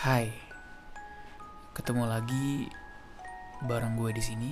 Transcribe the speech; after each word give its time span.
Hai, 0.00 0.32
ketemu 1.76 2.08
lagi 2.08 2.64
bareng 3.68 4.00
gue 4.00 4.16
di 4.16 4.24
sini 4.24 4.48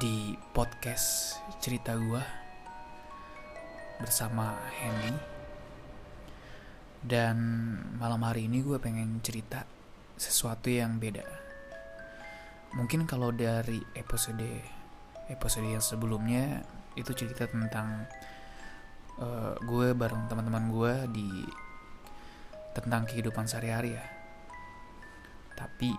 di 0.00 0.32
podcast 0.56 1.36
cerita 1.60 2.00
gue 2.00 2.22
bersama 4.00 4.56
Hendy. 4.72 5.12
Dan 7.04 7.36
malam 8.00 8.24
hari 8.24 8.48
ini 8.48 8.64
gue 8.64 8.80
pengen 8.80 9.20
cerita 9.20 9.68
sesuatu 10.16 10.72
yang 10.72 10.96
beda. 10.96 11.28
Mungkin 12.72 13.04
kalau 13.04 13.36
dari 13.36 13.84
episode 14.00 14.48
episode 15.28 15.68
yang 15.68 15.84
sebelumnya 15.84 16.64
itu 16.96 17.12
cerita 17.12 17.44
tentang 17.44 18.00
uh, 19.20 19.60
gue 19.60 19.92
bareng 19.92 20.24
teman-teman 20.24 20.72
gue 20.72 20.94
di 21.12 21.28
tentang 22.76 23.06
kehidupan 23.06 23.46
sehari-hari 23.50 23.98
ya. 23.98 24.06
Tapi 25.58 25.90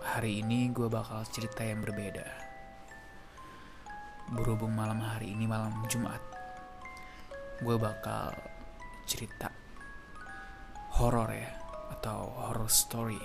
hari 0.00 0.40
ini 0.40 0.70
gue 0.70 0.86
bakal 0.86 1.26
cerita 1.28 1.66
yang 1.66 1.82
berbeda. 1.82 2.24
Berhubung 4.32 4.76
malam 4.76 5.00
hari 5.00 5.32
ini 5.32 5.48
malam 5.48 5.72
Jumat, 5.88 6.20
gue 7.64 7.76
bakal 7.80 8.36
cerita 9.08 9.48
horor 11.00 11.32
ya 11.32 11.52
atau 11.96 12.28
horror 12.46 12.68
story. 12.70 13.20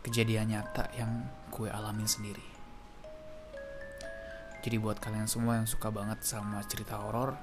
Kejadian 0.00 0.54
nyata 0.54 0.88
yang 0.96 1.28
gue 1.52 1.68
alamin 1.68 2.08
sendiri. 2.08 2.46
Jadi 4.60 4.76
buat 4.76 5.00
kalian 5.00 5.28
semua 5.28 5.56
yang 5.60 5.68
suka 5.68 5.88
banget 5.88 6.20
sama 6.24 6.60
cerita 6.68 7.00
horor, 7.00 7.36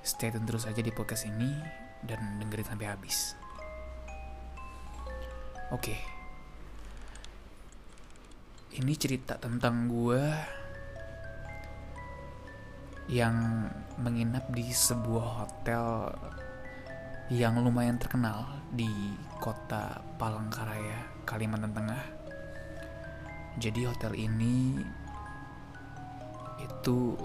stay 0.00 0.32
tune 0.32 0.48
terus 0.48 0.64
aja 0.64 0.80
di 0.80 0.92
podcast 0.92 1.28
ini 1.28 1.48
dan 2.04 2.40
dengerin 2.40 2.66
sampai 2.66 2.88
habis. 2.88 3.36
Oke. 5.70 5.94
Ini 8.70 8.92
cerita 8.96 9.36
tentang 9.36 9.90
gue 9.90 10.22
yang 13.10 13.66
menginap 13.98 14.46
di 14.54 14.70
sebuah 14.70 15.26
hotel 15.44 16.14
yang 17.30 17.62
lumayan 17.62 17.98
terkenal 17.98 18.46
di 18.74 18.90
kota 19.38 20.02
Palangkaraya, 20.18 21.22
Kalimantan 21.26 21.74
Tengah. 21.74 22.02
Jadi 23.58 23.86
hotel 23.86 24.14
ini 24.14 24.78
itu 26.62 27.18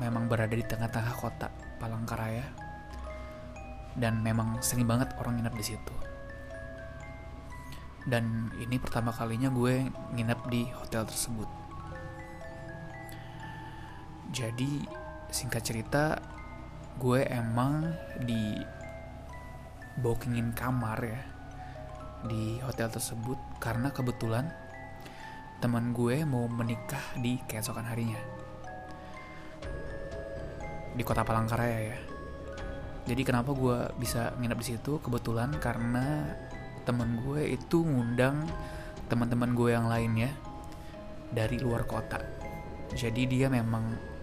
memang 0.00 0.26
berada 0.26 0.52
di 0.52 0.64
tengah-tengah 0.64 1.14
kota 1.16 1.63
Palangkaraya 1.78 2.46
dan 3.94 4.20
memang 4.20 4.58
sering 4.58 4.86
banget 4.86 5.14
orang 5.18 5.38
nginep 5.38 5.54
di 5.54 5.64
situ. 5.64 5.94
Dan 8.04 8.52
ini 8.60 8.76
pertama 8.76 9.14
kalinya 9.14 9.48
gue 9.48 9.88
nginep 10.12 10.40
di 10.52 10.68
hotel 10.76 11.08
tersebut. 11.08 11.48
Jadi 14.34 14.84
singkat 15.30 15.62
cerita 15.62 16.18
gue 16.98 17.26
emang 17.26 17.90
di 18.22 18.58
bookingin 19.98 20.54
kamar 20.54 20.98
ya 21.02 21.22
di 22.26 22.58
hotel 22.62 22.90
tersebut 22.90 23.36
karena 23.62 23.94
kebetulan 23.94 24.50
teman 25.62 25.94
gue 25.94 26.26
mau 26.26 26.50
menikah 26.50 27.14
di 27.18 27.38
keesokan 27.46 27.86
harinya 27.86 28.33
di 30.94 31.02
kota 31.02 31.26
Palangkaraya 31.26 31.78
ya. 31.82 31.98
Jadi 33.04 33.22
kenapa 33.26 33.52
gue 33.52 33.92
bisa 34.00 34.32
nginep 34.40 34.58
di 34.62 34.66
situ? 34.66 34.96
Kebetulan 35.02 35.52
karena 35.60 36.24
temen 36.88 37.20
gue 37.20 37.52
itu 37.52 37.84
ngundang 37.84 38.48
teman-teman 39.10 39.52
gue 39.52 39.76
yang 39.76 39.86
lainnya 39.90 40.32
dari 41.28 41.60
luar 41.60 41.84
kota. 41.84 42.22
Jadi 42.94 43.28
dia 43.28 43.52
memang 43.52 44.14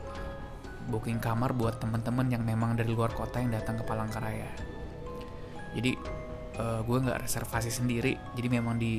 booking 0.90 1.22
kamar 1.22 1.54
buat 1.54 1.78
teman-teman 1.78 2.26
yang 2.34 2.42
memang 2.42 2.74
dari 2.74 2.90
luar 2.90 3.14
kota 3.14 3.38
yang 3.38 3.54
datang 3.54 3.78
ke 3.78 3.84
Palangkaraya. 3.86 4.50
Jadi 5.78 5.94
uh, 6.58 6.82
gue 6.82 6.98
nggak 7.06 7.30
reservasi 7.30 7.70
sendiri, 7.70 8.18
jadi 8.34 8.48
memang 8.50 8.82
di 8.82 8.98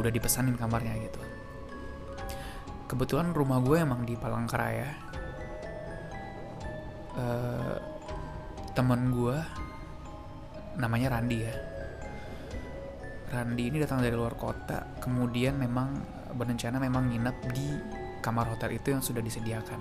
udah 0.00 0.10
dipesanin 0.10 0.56
kamarnya 0.56 0.96
gitu. 0.96 1.20
Kebetulan 2.88 3.36
rumah 3.36 3.60
gue 3.60 3.76
emang 3.80 4.08
di 4.08 4.16
Palangkaraya, 4.16 5.03
uh, 7.18 7.76
teman 8.74 9.14
gue 9.14 9.36
namanya 10.78 11.18
Randi 11.18 11.38
ya. 11.42 11.54
Randi 13.34 13.64
ini 13.66 13.82
datang 13.82 14.02
dari 14.02 14.14
luar 14.14 14.38
kota 14.38 14.98
kemudian 15.02 15.58
memang 15.58 16.02
berencana 16.34 16.78
memang 16.78 17.10
nginep 17.10 17.36
di 17.54 17.68
kamar 18.22 18.54
hotel 18.54 18.74
itu 18.78 18.94
yang 18.94 19.02
sudah 19.02 19.22
disediakan. 19.22 19.80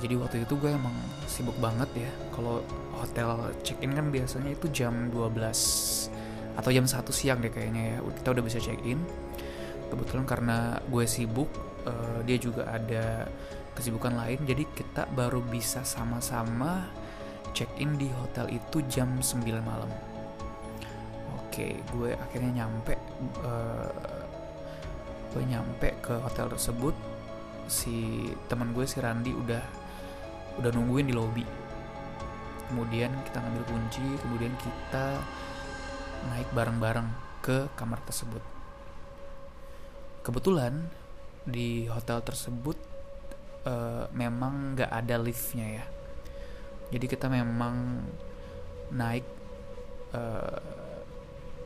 Jadi 0.00 0.14
waktu 0.18 0.36
itu 0.48 0.56
gue 0.56 0.72
emang 0.72 0.96
sibuk 1.28 1.54
banget 1.60 2.08
ya. 2.08 2.10
Kalau 2.32 2.64
hotel 2.96 3.52
check 3.60 3.78
in 3.84 3.92
kan 3.92 4.08
biasanya 4.08 4.56
itu 4.56 4.66
jam 4.72 5.12
12 5.12 5.36
atau 6.52 6.70
jam 6.72 6.84
1 6.84 7.04
siang 7.12 7.38
deh 7.44 7.52
kayaknya 7.52 7.96
ya. 7.96 7.98
Kita 8.00 8.28
udah 8.32 8.44
bisa 8.44 8.58
check 8.58 8.80
in 8.82 8.98
kebetulan 9.92 10.24
karena 10.24 10.80
gue 10.88 11.04
sibuk 11.04 11.52
uh, 11.84 12.24
dia 12.24 12.40
juga 12.40 12.64
ada 12.72 13.28
kesibukan 13.72 14.14
lain 14.16 14.40
jadi 14.44 14.64
kita 14.72 15.08
baru 15.12 15.40
bisa 15.40 15.84
sama-sama 15.84 16.88
check 17.52 17.68
in 17.80 17.96
di 18.00 18.08
hotel 18.08 18.48
itu 18.52 18.80
jam 18.88 19.20
9 19.20 19.42
malam. 19.60 19.90
Oke 21.36 21.76
gue 21.92 22.16
akhirnya 22.16 22.64
nyampe 22.64 22.96
uh, 23.44 23.92
gue 25.32 25.42
nyampe 25.44 25.88
ke 26.00 26.14
hotel 26.20 26.48
tersebut. 26.52 26.96
Si 27.68 28.28
teman 28.48 28.76
gue 28.76 28.84
si 28.84 29.00
Randi 29.00 29.32
udah 29.32 29.62
udah 30.60 30.70
nungguin 30.72 31.08
di 31.08 31.16
lobby 31.16 31.44
kemudian 32.72 33.12
kita 33.28 33.36
ngambil 33.44 33.64
kunci 33.68 34.06
kemudian 34.24 34.56
kita 34.56 35.20
naik 36.32 36.48
bareng-bareng 36.56 37.04
ke 37.44 37.68
kamar 37.76 38.00
tersebut. 38.08 38.40
Kebetulan 40.24 40.88
di 41.44 41.84
hotel 41.92 42.24
tersebut 42.24 42.80
uh, 43.66 44.04
memang 44.14 44.76
nggak 44.76 44.90
ada 44.90 45.16
liftnya 45.18 45.82
ya. 45.82 45.84
Jadi 46.92 47.06
kita 47.08 47.26
memang 47.32 48.04
naik 48.92 49.24
uh, 50.12 50.60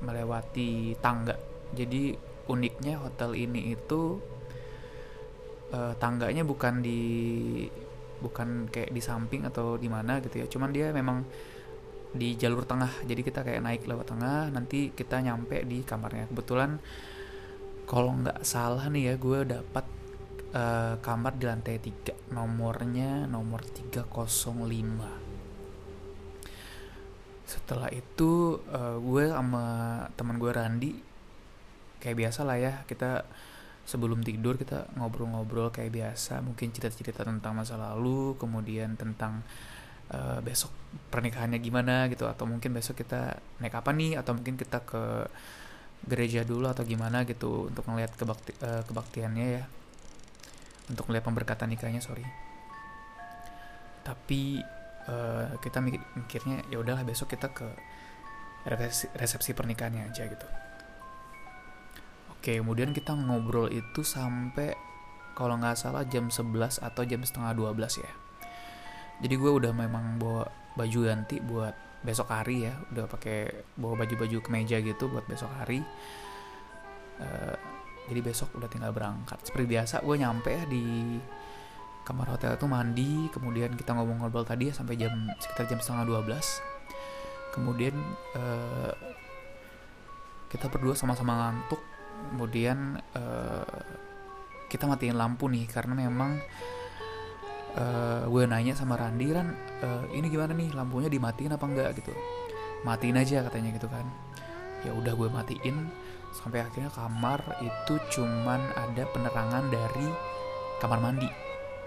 melewati 0.00 0.94
tangga. 1.02 1.34
Jadi 1.74 2.14
uniknya 2.46 3.02
hotel 3.02 3.34
ini 3.34 3.74
itu 3.74 4.22
uh, 5.74 5.92
tangganya 5.98 6.46
bukan 6.46 6.78
di 6.78 7.02
bukan 8.16 8.70
kayak 8.72 8.94
di 8.96 9.02
samping 9.02 9.44
atau 9.44 9.74
di 9.76 9.90
mana 9.90 10.22
gitu 10.22 10.40
ya. 10.40 10.46
Cuman 10.46 10.70
dia 10.70 10.94
memang 10.94 11.26
di 12.14 12.38
jalur 12.38 12.64
tengah. 12.64 12.92
Jadi 13.04 13.20
kita 13.26 13.42
kayak 13.42 13.60
naik 13.66 13.82
lewat 13.84 14.06
tengah 14.14 14.48
nanti 14.54 14.94
kita 14.94 15.20
nyampe 15.20 15.66
di 15.66 15.82
kamarnya. 15.82 16.30
Kebetulan 16.30 16.78
kalau 17.86 18.14
nggak 18.18 18.42
salah 18.42 18.86
nih 18.90 19.10
ya 19.10 19.14
gue 19.18 19.38
dapat 19.46 19.95
uh, 20.56 20.96
kamar 21.04 21.36
di 21.36 21.44
lantai 21.44 21.76
3 21.78 22.32
nomornya 22.32 23.28
nomor 23.28 23.60
305 23.60 25.28
setelah 27.46 27.86
itu 27.94 28.58
uh, 28.72 28.98
gue 28.98 29.30
sama 29.30 29.64
teman 30.18 30.40
gue 30.40 30.50
Randi 30.50 30.92
kayak 32.03 32.16
biasa 32.26 32.42
lah 32.42 32.58
ya 32.58 32.82
kita 32.91 33.22
sebelum 33.86 34.18
tidur 34.26 34.58
kita 34.58 34.91
ngobrol-ngobrol 34.98 35.70
kayak 35.70 35.94
biasa 35.94 36.42
mungkin 36.42 36.74
cerita-cerita 36.74 37.22
tentang 37.22 37.54
masa 37.54 37.78
lalu 37.78 38.34
kemudian 38.34 38.98
tentang 38.98 39.47
uh, 40.10 40.42
besok 40.42 40.74
pernikahannya 41.14 41.62
gimana 41.62 42.10
gitu 42.10 42.26
atau 42.26 42.50
mungkin 42.50 42.74
besok 42.74 43.06
kita 43.06 43.38
naik 43.62 43.78
apa 43.78 43.94
nih 43.94 44.18
atau 44.18 44.34
mungkin 44.34 44.59
kita 44.59 44.82
ke 44.82 45.30
gereja 46.02 46.42
dulu 46.42 46.66
atau 46.66 46.82
gimana 46.82 47.22
gitu 47.24 47.70
untuk 47.70 47.86
ngeliat 47.86 48.10
kebakti, 48.18 48.59
uh, 48.59 48.82
kebaktiannya 48.91 49.47
ya 49.62 49.64
untuk 50.86 51.10
melihat 51.10 51.27
pemberkatan 51.27 51.71
nikahnya 51.71 52.03
sorry. 52.03 52.24
Tapi 54.06 54.62
uh, 55.10 55.59
kita 55.59 55.83
mikir 55.83 56.03
mikirnya 56.15 56.62
ya 56.71 56.78
udahlah 56.78 57.03
besok 57.03 57.34
kita 57.34 57.50
ke 57.50 57.66
resepsi, 58.66 59.06
resepsi 59.18 59.50
pernikahannya 59.54 60.10
aja 60.10 60.27
gitu. 60.27 60.47
Oke 62.34 62.59
kemudian 62.62 62.94
kita 62.94 63.15
ngobrol 63.15 63.71
itu 63.71 64.06
sampai 64.06 64.74
kalau 65.36 65.59
nggak 65.60 65.77
salah 65.77 66.06
jam 66.09 66.33
11 66.33 66.80
atau 66.80 67.03
jam 67.04 67.21
setengah 67.21 67.53
12 67.53 68.03
ya. 68.03 68.12
Jadi 69.21 69.34
gue 69.36 69.53
udah 69.53 69.72
memang 69.72 70.21
bawa 70.21 70.48
baju 70.77 70.98
ganti 71.09 71.41
buat 71.41 71.72
besok 72.04 72.33
hari 72.33 72.68
ya. 72.68 72.74
Udah 72.92 73.04
pakai 73.09 73.68
bawa 73.77 74.04
baju-baju 74.04 74.38
kemeja 74.44 74.80
gitu 74.80 75.09
buat 75.09 75.24
besok 75.28 75.48
hari. 75.56 75.80
Uh, 77.16 77.75
jadi 78.06 78.20
besok 78.22 78.54
udah 78.58 78.70
tinggal 78.70 78.91
berangkat. 78.94 79.38
Seperti 79.42 79.66
biasa 79.66 80.03
gue 80.03 80.16
nyampe 80.18 80.50
ya 80.50 80.64
di 80.66 81.18
kamar 82.06 82.38
hotel 82.38 82.54
itu 82.54 82.66
mandi 82.70 83.26
kemudian 83.34 83.74
kita 83.74 83.91
ngobrol-ngobrol 83.91 84.47
tadi 84.47 84.70
ya 84.70 84.74
sampai 84.78 84.94
jam 84.94 85.26
sekitar 85.42 85.66
jam 85.66 85.82
setengah 85.82 86.22
12 86.22 86.30
kemudian 87.50 87.98
uh, 88.38 88.94
kita 90.53 90.70
berdua 90.70 90.94
sama-sama 90.94 91.32
ngantuk. 91.36 91.80
Kemudian 92.32 92.97
uh, 93.16 93.80
kita 94.72 94.88
matiin 94.88 95.16
lampu 95.20 95.52
nih 95.52 95.68
karena 95.68 95.92
memang 95.92 96.41
uh, 97.76 98.24
gue 98.24 98.42
nanya 98.48 98.72
sama 98.72 98.97
Randi 98.97 99.26
kan 99.32 99.52
uh, 99.84 100.04
ini 100.16 100.32
gimana 100.32 100.56
nih? 100.56 100.72
Lampunya 100.72 101.12
dimatiin 101.12 101.52
apa 101.52 101.64
enggak? 101.64 101.91
Gitu. 101.98 102.12
Matiin 102.84 103.16
aja 103.20 103.44
katanya 103.44 103.76
gitu 103.76 103.88
kan. 103.91 104.06
Ya 104.84 104.92
udah 104.97 105.12
gue 105.12 105.28
matiin 105.28 105.76
sampai 106.34 106.62
akhirnya 106.64 106.90
kamar 106.94 107.40
itu 107.62 107.94
cuman 108.16 108.60
ada 108.74 109.04
penerangan 109.10 109.64
dari 109.70 110.08
kamar 110.78 110.98
mandi. 111.02 111.30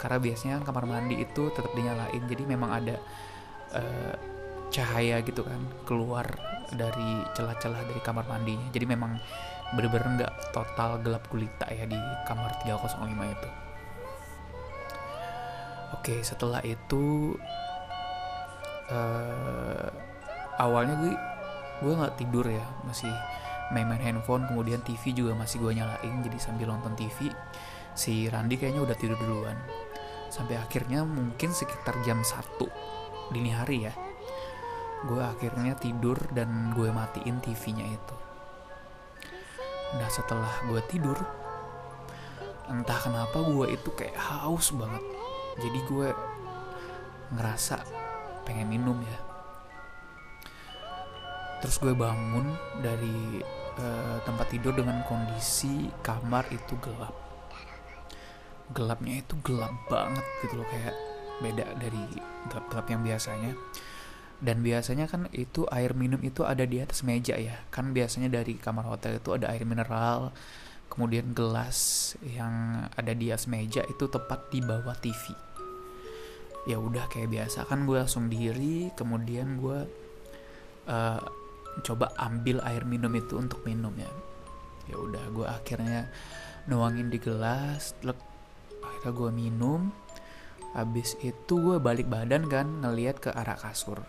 Karena 0.00 0.16
biasanya 0.16 0.56
kamar 0.64 0.84
mandi 0.88 1.20
itu 1.20 1.52
tetap 1.52 1.72
dinyalain 1.76 2.24
jadi 2.24 2.42
memang 2.48 2.70
ada 2.72 2.96
uh, 3.76 4.14
cahaya 4.70 5.18
gitu 5.26 5.42
kan 5.42 5.60
keluar 5.84 6.24
dari 6.70 7.26
celah-celah 7.34 7.82
dari 7.84 8.00
kamar 8.00 8.24
mandinya. 8.30 8.70
Jadi 8.70 8.86
memang 8.86 9.18
bener-bener 9.74 10.08
nggak 10.18 10.34
total 10.50 10.98
gelap 11.02 11.26
gulita 11.30 11.66
ya 11.70 11.86
di 11.86 11.98
kamar 12.26 12.54
305 12.66 13.06
itu. 13.06 13.50
Oke 15.90 16.14
setelah 16.22 16.62
itu 16.62 17.34
uh, 18.90 19.90
awalnya 20.58 20.94
gue 21.02 21.14
gue 21.80 21.92
nggak 21.96 22.16
tidur 22.20 22.46
ya 22.46 22.64
masih 22.84 23.10
main-main 23.70 24.02
handphone 24.02 24.46
kemudian 24.50 24.82
TV 24.82 25.14
juga 25.14 25.32
masih 25.38 25.62
gue 25.62 25.72
nyalain 25.78 26.14
jadi 26.26 26.38
sambil 26.42 26.70
nonton 26.70 26.94
TV 26.98 27.30
si 27.94 28.26
Randi 28.26 28.58
kayaknya 28.58 28.82
udah 28.82 28.96
tidur 28.98 29.18
duluan. 29.18 29.58
Sampai 30.30 30.58
akhirnya 30.58 31.02
mungkin 31.02 31.50
sekitar 31.50 31.98
jam 32.06 32.22
1 32.22 33.34
dini 33.34 33.50
hari 33.54 33.86
ya 33.86 33.94
gue 35.00 35.22
akhirnya 35.22 35.72
tidur 35.80 36.18
dan 36.36 36.76
gue 36.76 36.92
matiin 36.92 37.40
TV-nya 37.40 37.86
itu. 37.88 38.16
Nah 39.96 40.08
setelah 40.12 40.52
gue 40.68 40.80
tidur 40.92 41.16
entah 42.68 43.00
kenapa 43.00 43.40
gue 43.40 43.72
itu 43.72 43.90
kayak 43.96 44.16
haus 44.18 44.76
banget. 44.76 45.02
Jadi 45.56 45.78
gue 45.88 46.08
ngerasa 47.32 47.80
pengen 48.44 48.68
minum 48.68 49.00
ya. 49.00 49.18
Terus 51.64 51.76
gue 51.80 51.96
bangun 51.96 52.52
dari 52.84 53.40
uh, 53.78 54.18
tempat 54.24 54.46
tidur 54.50 54.74
dengan 54.74 55.04
kondisi 55.06 55.90
kamar 56.02 56.48
itu 56.50 56.74
gelap. 56.82 57.14
Gelapnya 58.70 59.22
itu 59.22 59.34
gelap 59.42 59.74
banget 59.90 60.26
gitu 60.46 60.62
loh 60.62 60.68
kayak 60.70 60.94
beda 61.40 61.66
dari 61.78 62.02
gelap-gelap 62.50 62.86
yang 62.90 63.02
biasanya. 63.02 63.52
Dan 64.40 64.64
biasanya 64.64 65.04
kan 65.04 65.28
itu 65.36 65.68
air 65.68 65.92
minum 65.92 66.18
itu 66.24 66.48
ada 66.48 66.64
di 66.64 66.80
atas 66.80 67.04
meja 67.04 67.36
ya. 67.36 67.60
Kan 67.68 67.92
biasanya 67.92 68.32
dari 68.32 68.56
kamar 68.56 68.88
hotel 68.88 69.20
itu 69.20 69.36
ada 69.36 69.52
air 69.52 69.68
mineral 69.68 70.32
kemudian 70.90 71.30
gelas 71.30 72.12
yang 72.26 72.84
ada 72.98 73.14
di 73.14 73.30
atas 73.30 73.46
meja 73.46 73.86
itu 73.86 74.10
tepat 74.10 74.50
di 74.50 74.58
bawah 74.58 74.98
TV 74.98 75.30
ya 76.68 76.76
udah 76.76 77.08
kayak 77.08 77.32
biasa 77.32 77.64
kan 77.64 77.88
gue 77.88 77.96
langsung 77.96 78.28
diri 78.28 78.92
kemudian 78.92 79.56
gue 79.56 79.88
uh, 80.90 81.20
coba 81.86 82.10
ambil 82.18 82.58
air 82.66 82.82
minum 82.82 83.12
itu 83.14 83.38
untuk 83.38 83.62
minum 83.62 83.94
ya. 83.94 84.10
Ya 84.90 84.96
udah 84.98 85.24
gue 85.30 85.46
akhirnya 85.46 86.10
nuangin 86.66 87.08
di 87.08 87.22
gelas 87.22 87.94
akhirnya 88.82 89.12
gue 89.14 89.30
minum. 89.30 89.80
Habis 90.74 91.18
itu 91.22 91.54
gue 91.58 91.82
balik 91.82 92.06
badan 92.06 92.46
kan 92.46 92.66
ngeliat 92.82 93.18
ke 93.22 93.30
arah 93.30 93.58
kasur. 93.58 94.02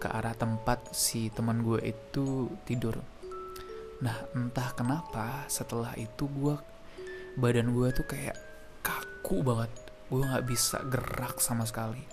Ke 0.00 0.08
arah 0.12 0.36
tempat 0.36 0.92
si 0.92 1.32
teman 1.32 1.64
gue 1.64 1.80
itu 1.80 2.52
tidur. 2.68 3.00
Nah 4.04 4.16
entah 4.36 4.72
kenapa 4.76 5.48
setelah 5.48 5.96
itu 5.96 6.28
gue 6.28 6.56
badan 7.40 7.72
gue 7.72 7.88
tuh 7.92 8.06
kayak 8.08 8.36
kaku 8.84 9.40
banget. 9.40 9.72
Gue 10.12 10.24
nggak 10.24 10.44
bisa 10.44 10.84
gerak 10.88 11.40
sama 11.40 11.64
sekali. 11.64 12.04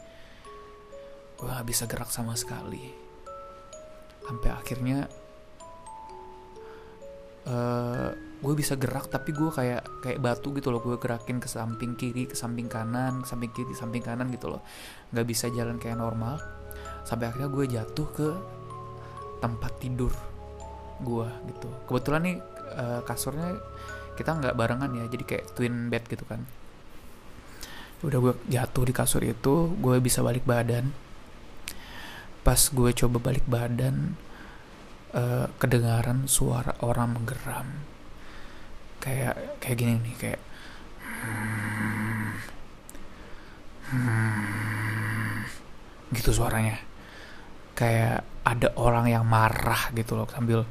Gue 1.36 1.48
nggak 1.48 1.68
bisa 1.68 1.84
gerak 1.88 2.12
sama 2.12 2.36
sekali 2.36 3.01
sampai 4.22 4.50
akhirnya 4.54 5.00
uh, 7.50 8.10
gue 8.42 8.54
bisa 8.58 8.74
gerak 8.74 9.06
tapi 9.14 9.38
gue 9.38 9.54
kayak 9.54 10.02
kayak 10.02 10.20
batu 10.22 10.50
gitu 10.58 10.74
loh. 10.74 10.82
Gue 10.82 10.98
gerakin 10.98 11.38
ke 11.38 11.46
samping 11.46 11.94
kiri 11.94 12.26
ke 12.26 12.34
samping 12.34 12.66
kanan 12.66 13.22
ke 13.22 13.28
samping 13.30 13.52
kiri 13.54 13.74
samping 13.78 14.02
kanan 14.02 14.34
gitu 14.34 14.50
loh. 14.50 14.62
Nggak 15.14 15.26
bisa 15.30 15.46
jalan 15.54 15.78
kayak 15.78 16.02
normal. 16.02 16.42
Sampai 17.06 17.30
akhirnya 17.30 17.50
gue 17.50 17.66
jatuh 17.70 18.08
ke 18.14 18.28
tempat 19.42 19.72
tidur 19.82 20.14
gue 21.02 21.28
gitu. 21.54 21.70
Kebetulan 21.90 22.22
nih 22.26 22.38
uh, 22.78 23.02
kasurnya 23.06 23.58
kita 24.18 24.38
nggak 24.38 24.54
barengan 24.58 24.90
ya 24.94 25.06
jadi 25.10 25.24
kayak 25.26 25.46
twin 25.54 25.90
bed 25.90 26.06
gitu 26.10 26.26
kan. 26.26 26.42
Udah 28.02 28.18
gue 28.18 28.34
jatuh 28.50 28.84
di 28.90 28.94
kasur 28.94 29.22
itu 29.22 29.78
gue 29.78 30.02
bisa 30.02 30.26
balik 30.26 30.46
badan 30.46 31.11
pas 32.42 32.58
gue 32.58 32.90
coba 32.98 33.18
balik 33.22 33.46
badan 33.46 34.18
uh, 35.14 35.46
kedengaran 35.62 36.26
suara 36.26 36.74
orang 36.82 37.18
menggeram. 37.18 37.68
Kayak 39.02 39.58
kayak 39.58 39.78
gini 39.78 39.94
nih 39.98 40.16
kayak 40.18 40.42
hmm, 43.90 45.46
gitu 46.18 46.30
suaranya. 46.34 46.78
Kayak 47.78 48.26
ada 48.42 48.74
orang 48.78 49.10
yang 49.10 49.26
marah 49.26 49.90
gitu 49.94 50.18
loh 50.18 50.30
sambil 50.30 50.66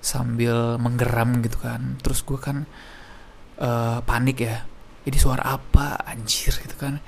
sambil 0.00 0.80
menggeram 0.80 1.44
gitu 1.44 1.60
kan. 1.60 2.00
Terus 2.00 2.24
gue 2.24 2.40
kan 2.40 2.64
uh, 3.60 4.00
panik 4.04 4.40
ya. 4.44 4.64
Ini 5.00 5.16
suara 5.16 5.44
apa 5.56 5.96
anjir 6.04 6.52
gitu 6.56 6.76
kan. 6.76 7.00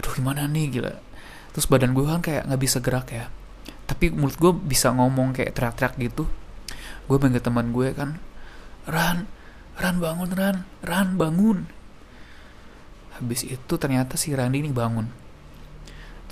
Aduh 0.00 0.12
gimana 0.16 0.48
nih 0.48 0.68
gila 0.68 1.11
terus 1.52 1.68
badan 1.68 1.92
gue 1.92 2.04
kan 2.04 2.20
kayak 2.24 2.48
nggak 2.48 2.60
bisa 2.60 2.78
gerak 2.80 3.08
ya. 3.12 3.28
Tapi 3.86 4.08
mulut 4.08 4.36
gue 4.40 4.52
bisa 4.52 4.88
ngomong 4.92 5.36
kayak 5.36 5.52
teriak-teriak 5.52 5.94
gitu. 6.00 6.24
Gue 7.06 7.16
manggil 7.20 7.44
teman 7.44 7.70
gue 7.76 7.92
kan 7.92 8.16
Ran 8.88 9.28
Ran 9.76 9.96
bangun 10.00 10.30
Ran 10.32 10.56
Ran 10.80 11.20
bangun. 11.20 11.68
Habis 13.20 13.44
itu 13.44 13.72
ternyata 13.76 14.16
si 14.16 14.32
Randy 14.32 14.64
ini 14.64 14.72
bangun. 14.72 15.06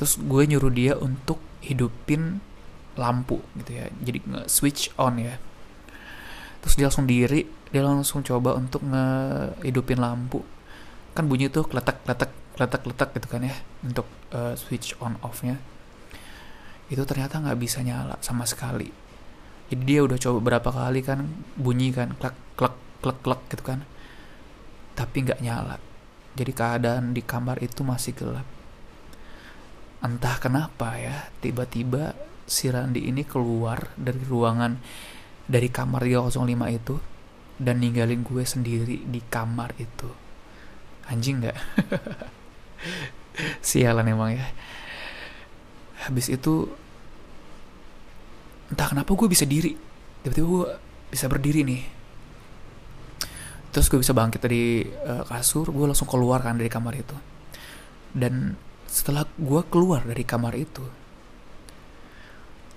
Terus 0.00 0.16
gue 0.16 0.42
nyuruh 0.48 0.72
dia 0.72 0.96
untuk 0.96 1.36
hidupin 1.60 2.40
lampu 2.96 3.44
gitu 3.60 3.76
ya. 3.76 3.92
Jadi 4.00 4.18
nge 4.24 4.42
switch 4.48 4.90
on 4.96 5.20
ya. 5.20 5.36
Terus 6.64 6.74
dia 6.80 6.88
langsung 6.88 7.04
diri 7.04 7.44
dia 7.70 7.86
langsung 7.86 8.24
coba 8.26 8.56
untuk 8.56 8.82
ngehidupin 8.82 10.00
lampu. 10.00 10.42
Kan 11.12 11.28
bunyi 11.28 11.52
tuh 11.52 11.68
kletak 11.68 12.02
kletak 12.08 12.32
kletak 12.58 12.82
kletak 12.86 13.10
gitu 13.16 13.28
kan 13.30 13.46
ya 13.46 13.56
untuk 13.82 14.06
uh, 14.34 14.54
switch 14.58 14.98
on 15.00 15.16
off 15.22 15.42
nya 15.46 15.58
itu 16.90 17.02
ternyata 17.06 17.38
nggak 17.38 17.58
bisa 17.62 17.80
nyala 17.86 18.18
sama 18.18 18.42
sekali. 18.42 18.90
Jadi 19.70 19.82
dia 19.86 20.02
udah 20.02 20.18
coba 20.18 20.38
berapa 20.42 20.70
kali 20.74 21.00
kan 21.06 21.22
bunyi 21.54 21.94
kan 21.94 22.18
klak 22.18 22.34
klak 22.58 22.74
klek-klek 22.98 23.40
gitu 23.54 23.62
kan. 23.62 23.86
Tapi 24.98 25.16
nggak 25.22 25.40
nyala. 25.40 25.78
Jadi 26.34 26.50
keadaan 26.50 27.14
di 27.14 27.22
kamar 27.22 27.62
itu 27.62 27.86
masih 27.86 28.12
gelap. 28.18 28.46
Entah 30.02 30.36
kenapa 30.42 30.98
ya 30.98 31.30
tiba-tiba 31.38 32.18
si 32.42 32.66
Randi 32.66 33.06
ini 33.06 33.22
keluar 33.22 33.94
dari 33.94 34.26
ruangan 34.26 34.74
dari 35.46 35.70
kamar 35.70 36.02
305 36.02 36.42
itu 36.74 36.94
dan 37.62 37.78
ninggalin 37.78 38.26
gue 38.26 38.42
sendiri 38.42 39.06
di 39.06 39.22
kamar 39.30 39.78
itu. 39.78 40.10
Anjing 41.06 41.38
nggak 41.38 41.58
sialan 43.60 44.06
emang 44.08 44.36
ya. 44.36 44.46
Habis 46.08 46.32
itu 46.32 46.68
entah 48.72 48.88
kenapa 48.88 49.10
gue 49.12 49.28
bisa 49.28 49.44
diri. 49.44 49.76
Tiba-tiba 50.24 50.46
gue 50.46 50.66
bisa 51.12 51.26
berdiri 51.28 51.60
nih. 51.64 51.82
Terus 53.70 53.86
gue 53.86 54.02
bisa 54.02 54.16
bangkit 54.16 54.40
dari 54.42 54.82
uh, 54.82 55.22
kasur 55.28 55.70
gue 55.70 55.86
langsung 55.86 56.10
keluar 56.10 56.42
kan 56.42 56.58
dari 56.58 56.70
kamar 56.72 56.94
itu. 56.98 57.16
Dan 58.10 58.58
setelah 58.90 59.22
gue 59.38 59.62
keluar 59.70 60.02
dari 60.02 60.26
kamar 60.26 60.58
itu 60.58 60.82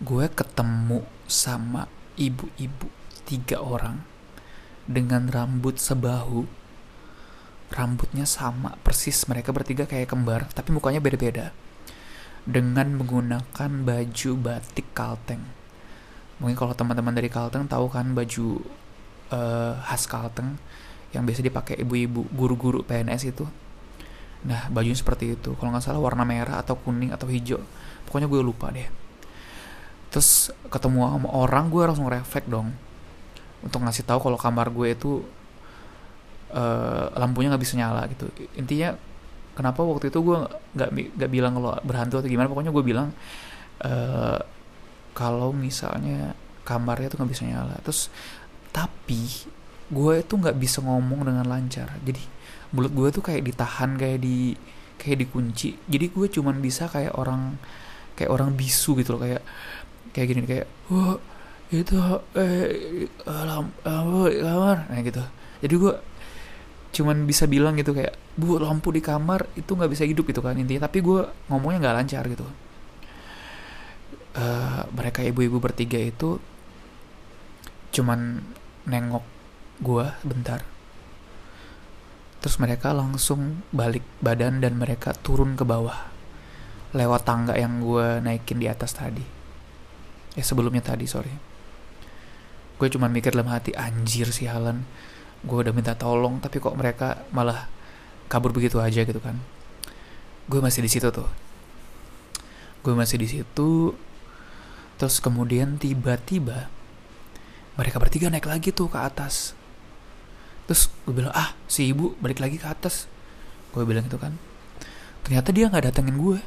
gue 0.03 0.25
ketemu 0.29 1.01
sama 1.25 1.89
ibu-ibu 2.19 2.91
tiga 3.23 3.63
orang 3.63 4.03
dengan 4.83 5.31
rambut 5.31 5.79
sebahu 5.79 6.43
rambutnya 7.73 8.29
sama 8.29 8.77
persis. 8.85 9.25
Mereka 9.25 9.49
bertiga 9.49 9.89
kayak 9.89 10.13
kembar 10.13 10.45
tapi 10.53 10.69
mukanya 10.69 11.01
beda-beda. 11.01 11.49
Dengan 12.45 13.01
menggunakan 13.01 13.71
baju 13.83 14.31
batik 14.37 14.93
kalteng. 14.93 15.41
Mungkin 16.37 16.55
kalau 16.55 16.77
teman-teman 16.77 17.17
dari 17.17 17.33
kalteng 17.33 17.65
tahu 17.65 17.89
kan 17.89 18.13
baju 18.13 18.61
uh, 19.33 19.73
khas 19.89 20.05
kalteng 20.05 20.61
yang 21.13 21.25
biasa 21.25 21.41
dipakai 21.45 21.81
ibu-ibu 21.81 22.29
guru-guru 22.33 22.85
PNS 22.85 23.33
itu. 23.33 23.45
Nah 24.43 24.69
bajunya 24.69 24.97
seperti 24.97 25.33
itu. 25.33 25.55
Kalau 25.57 25.69
nggak 25.73 25.83
salah 25.83 26.01
warna 26.03 26.27
merah 26.27 26.61
atau 26.61 26.77
kuning 26.77 27.09
atau 27.15 27.25
hijau. 27.29 27.61
Pokoknya 28.05 28.27
gue 28.29 28.41
lupa 28.43 28.69
deh. 28.69 28.89
Terus 30.13 30.53
ketemu 30.69 31.09
sama 31.09 31.29
orang 31.33 31.73
gue 31.73 31.83
langsung 31.85 32.05
refleks 32.05 32.45
dong. 32.45 32.75
Untuk 33.63 33.79
ngasih 33.81 34.03
tahu 34.03 34.19
kalau 34.19 34.37
kamar 34.37 34.69
gue 34.69 34.91
itu 34.91 35.23
uh, 36.53 37.09
lampunya 37.17 37.51
nggak 37.51 37.63
bisa 37.63 37.75
nyala 37.75 38.05
gitu. 38.13 38.29
Intinya 38.55 38.95
kenapa 39.57 39.81
waktu 39.85 40.09
itu 40.09 40.19
gue 40.21 40.37
nggak 40.77 40.89
nggak 41.17 41.31
bilang 41.31 41.53
kalau 41.57 41.77
berhantu 41.85 42.21
atau 42.21 42.29
gimana 42.29 42.49
pokoknya 42.49 42.71
gue 42.73 42.83
bilang 42.85 43.09
uh, 43.85 44.39
kalau 45.13 45.53
misalnya 45.53 46.33
kamarnya 46.65 47.11
tuh 47.11 47.17
nggak 47.21 47.31
bisa 47.33 47.43
nyala. 47.45 47.75
Terus 47.81 48.09
tapi 48.73 49.49
gue 49.93 50.13
itu 50.21 50.33
nggak 50.33 50.57
bisa 50.57 50.81
ngomong 50.81 51.29
dengan 51.29 51.45
lancar. 51.45 51.89
Jadi 52.01 52.21
mulut 52.73 52.93
gue 52.93 53.07
tuh 53.13 53.23
kayak 53.25 53.45
ditahan 53.45 53.97
kayak 53.97 54.19
di 54.21 54.57
kayak 54.97 55.27
dikunci. 55.27 55.77
Jadi 55.85 56.05
gue 56.09 56.27
cuman 56.29 56.57
bisa 56.57 56.89
kayak 56.89 57.13
orang 57.13 57.57
kayak 58.17 58.31
orang 58.33 58.53
bisu 58.57 58.97
gitu 58.97 59.17
loh. 59.17 59.21
Kayak 59.21 59.41
kayak 60.13 60.27
gini 60.29 60.41
kayak 60.49 60.65
wah 60.89 61.17
itu 61.69 61.97
eh 62.37 63.05
lampu 63.25 64.29
kamar. 64.33 64.89
Nah 64.89 64.99
gitu. 65.05 65.21
Jadi 65.61 65.73
gue 65.77 65.93
cuman 66.93 67.25
bisa 67.25 67.49
bilang 67.49 67.73
gitu 67.73 67.91
kayak 67.97 68.13
bu 68.37 68.61
lampu 68.61 68.93
di 68.93 69.01
kamar 69.01 69.49
itu 69.57 69.73
nggak 69.73 69.91
bisa 69.91 70.05
hidup 70.05 70.29
gitu 70.29 70.45
kan 70.45 70.53
intinya. 70.53 70.85
Tapi 70.85 71.01
gue 71.01 71.25
ngomongnya 71.49 71.89
nggak 71.89 71.97
lancar 71.97 72.23
gitu. 72.29 72.45
Uh, 74.33 74.85
mereka 74.93 75.21
ibu-ibu 75.25 75.57
bertiga 75.61 75.97
itu 75.97 76.37
cuman 77.93 78.41
nengok 78.85 79.25
gue 79.81 80.05
bentar. 80.25 80.61
Terus 82.43 82.59
mereka 82.59 82.91
langsung 82.91 83.63
balik 83.73 84.03
badan 84.19 84.59
dan 84.61 84.75
mereka 84.75 85.15
turun 85.15 85.55
ke 85.55 85.63
bawah 85.63 86.11
lewat 86.93 87.25
tangga 87.25 87.57
yang 87.57 87.81
gue 87.81 88.21
naikin 88.21 88.61
di 88.61 88.69
atas 88.69 88.93
tadi. 88.93 89.25
Ya 90.37 90.43
sebelumnya 90.45 90.85
tadi 90.85 91.09
sorry. 91.09 91.33
Gue 92.77 92.89
cuma 92.89 93.09
mikir 93.09 93.33
dalam 93.33 93.49
hati 93.49 93.73
anjir 93.73 94.29
si 94.33 94.45
Halan 94.49 94.85
gue 95.43 95.57
udah 95.59 95.75
minta 95.75 95.91
tolong 95.93 96.39
tapi 96.39 96.63
kok 96.63 96.73
mereka 96.73 97.27
malah 97.35 97.67
kabur 98.31 98.55
begitu 98.55 98.79
aja 98.79 99.03
gitu 99.03 99.19
kan. 99.19 99.35
Gue 100.47 100.63
masih 100.63 100.83
di 100.83 100.89
situ 100.91 101.11
tuh. 101.11 101.27
Gue 102.83 102.95
masih 102.95 103.19
di 103.19 103.27
situ 103.27 103.95
terus 104.95 105.19
kemudian 105.19 105.75
tiba-tiba 105.75 106.71
mereka 107.75 107.97
bertiga 107.99 108.31
naik 108.31 108.47
lagi 108.47 108.71
tuh 108.71 108.87
ke 108.87 108.99
atas. 108.99 109.51
Terus 110.65 110.87
gue 111.03 111.13
bilang 111.13 111.35
ah 111.35 111.51
si 111.67 111.91
ibu 111.91 112.15
balik 112.23 112.39
lagi 112.39 112.55
ke 112.55 112.67
atas. 112.67 113.11
Gue 113.75 113.83
bilang 113.83 114.07
itu 114.07 114.15
kan. 114.15 114.39
Ternyata 115.27 115.51
dia 115.51 115.67
nggak 115.67 115.91
datengin 115.91 116.19
gue 116.19 116.39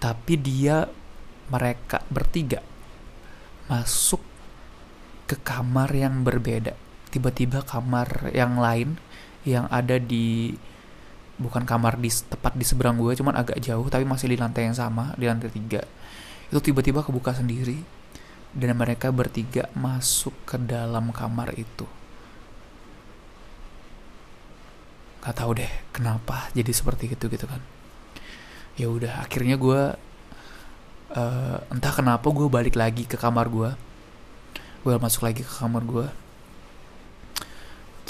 tapi 0.00 0.40
dia 0.40 0.88
mereka 1.52 2.00
bertiga 2.08 2.64
masuk 3.68 4.22
ke 5.28 5.36
kamar 5.44 5.92
yang 5.92 6.24
berbeda 6.24 6.89
tiba-tiba 7.10 7.62
kamar 7.66 8.30
yang 8.32 8.58
lain 8.58 8.96
yang 9.42 9.66
ada 9.68 9.98
di 9.98 10.54
bukan 11.40 11.64
kamar 11.64 11.96
di 11.96 12.12
tepat 12.12 12.52
di 12.52 12.64
seberang 12.68 13.00
gue 13.00 13.16
cuman 13.16 13.32
agak 13.32 13.56
jauh 13.64 13.88
tapi 13.88 14.04
masih 14.04 14.28
di 14.28 14.36
lantai 14.36 14.68
yang 14.68 14.76
sama 14.76 15.12
di 15.16 15.26
lantai 15.26 15.50
tiga. 15.50 15.82
Itu 16.50 16.60
tiba-tiba 16.60 17.02
kebuka 17.02 17.34
sendiri 17.34 17.80
dan 18.50 18.74
mereka 18.74 19.14
bertiga 19.14 19.70
masuk 19.74 20.34
ke 20.44 20.56
dalam 20.60 21.14
kamar 21.14 21.54
itu. 21.54 21.86
Nggak 25.20 25.36
tahu 25.36 25.50
deh 25.58 25.72
kenapa 25.92 26.48
jadi 26.56 26.72
seperti 26.72 27.12
itu 27.12 27.26
gitu 27.28 27.46
kan. 27.48 27.60
Ya 28.76 28.88
udah 28.88 29.24
akhirnya 29.24 29.60
gue 29.60 29.80
uh, 31.14 31.58
entah 31.70 31.92
kenapa 31.92 32.26
gue 32.30 32.46
balik 32.46 32.78
lagi 32.78 33.04
ke 33.06 33.18
kamar 33.18 33.50
gue 33.50 33.70
gue 34.80 34.94
masuk 34.96 35.28
lagi 35.28 35.44
ke 35.44 35.52
kamar 35.60 35.82
gue 35.84 36.06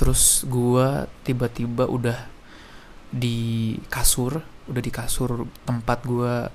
terus 0.01 0.49
gue 0.49 1.05
tiba-tiba 1.29 1.85
udah 1.85 2.25
di 3.13 3.77
kasur 3.93 4.41
udah 4.71 4.81
di 4.81 4.93
kasur 4.95 5.45
tempat 5.67 6.07
gue 6.07 6.47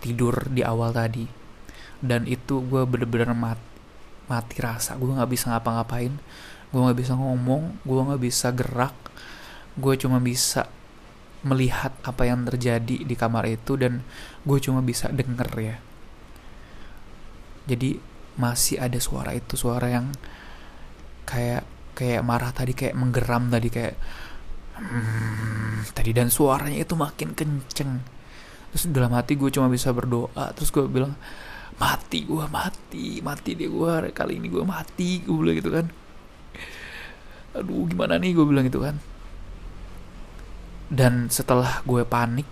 tidur 0.00 0.48
di 0.48 0.64
awal 0.64 0.94
tadi. 0.94 1.26
Dan 2.00 2.24
itu 2.24 2.64
gue 2.64 2.82
bener-bener 2.88 3.36
mati 3.36 3.68
mati 4.30 4.56
rasa. 4.62 4.94
Gue 4.96 5.10
nggak 5.12 5.30
bisa 5.30 5.52
ngapa-ngapain. 5.52 6.14
Gue 6.70 6.80
nggak 6.80 6.98
bisa 6.98 7.12
ngomong 7.18 7.82
gue 7.84 8.00
nggak 8.00 8.22
bisa 8.22 8.48
gerak. 8.54 8.94
Gue 9.76 9.98
cuma 9.98 10.22
bisa 10.22 10.70
melihat 11.42 11.92
apa 12.04 12.28
yang 12.28 12.44
terjadi 12.46 13.04
di 13.04 13.14
kamar 13.16 13.48
itu 13.48 13.74
dan 13.74 14.06
gue 14.46 14.58
cuma 14.62 14.80
bisa 14.80 15.10
denger 15.10 15.50
ya. 15.60 15.76
Jadi 17.66 17.98
masih 18.38 18.80
ada 18.80 18.96
suara 19.02 19.36
itu 19.36 19.58
suara 19.58 19.90
yang 19.90 20.14
kayak 21.28 21.66
kayak 22.00 22.24
marah 22.24 22.48
tadi 22.56 22.72
kayak 22.72 22.96
menggeram 22.96 23.52
tadi 23.52 23.68
kayak 23.68 23.92
hmm, 24.80 25.92
tadi 25.92 26.10
dan 26.16 26.32
suaranya 26.32 26.80
itu 26.80 26.96
makin 26.96 27.36
kenceng. 27.36 28.00
Terus 28.72 28.88
dalam 28.88 29.12
hati 29.12 29.36
gue 29.36 29.52
cuma 29.52 29.68
bisa 29.68 29.92
berdoa. 29.92 30.56
Terus 30.56 30.72
gue 30.72 30.88
bilang 30.88 31.12
mati 31.76 32.24
gue 32.28 32.44
mati 32.48 33.24
mati 33.24 33.56
deh 33.56 33.68
gue 33.68 34.12
kali 34.12 34.36
ini 34.36 34.48
gue 34.48 34.64
mati 34.64 35.20
gue 35.20 35.36
bilang 35.36 35.56
gitu 35.60 35.70
kan. 35.76 35.86
Aduh 37.60 37.84
gimana 37.84 38.16
nih? 38.16 38.32
gue 38.32 38.46
bilang 38.48 38.64
gitu 38.64 38.80
kan. 38.80 38.96
Dan 40.88 41.28
setelah 41.28 41.84
gue 41.84 42.00
panik 42.08 42.48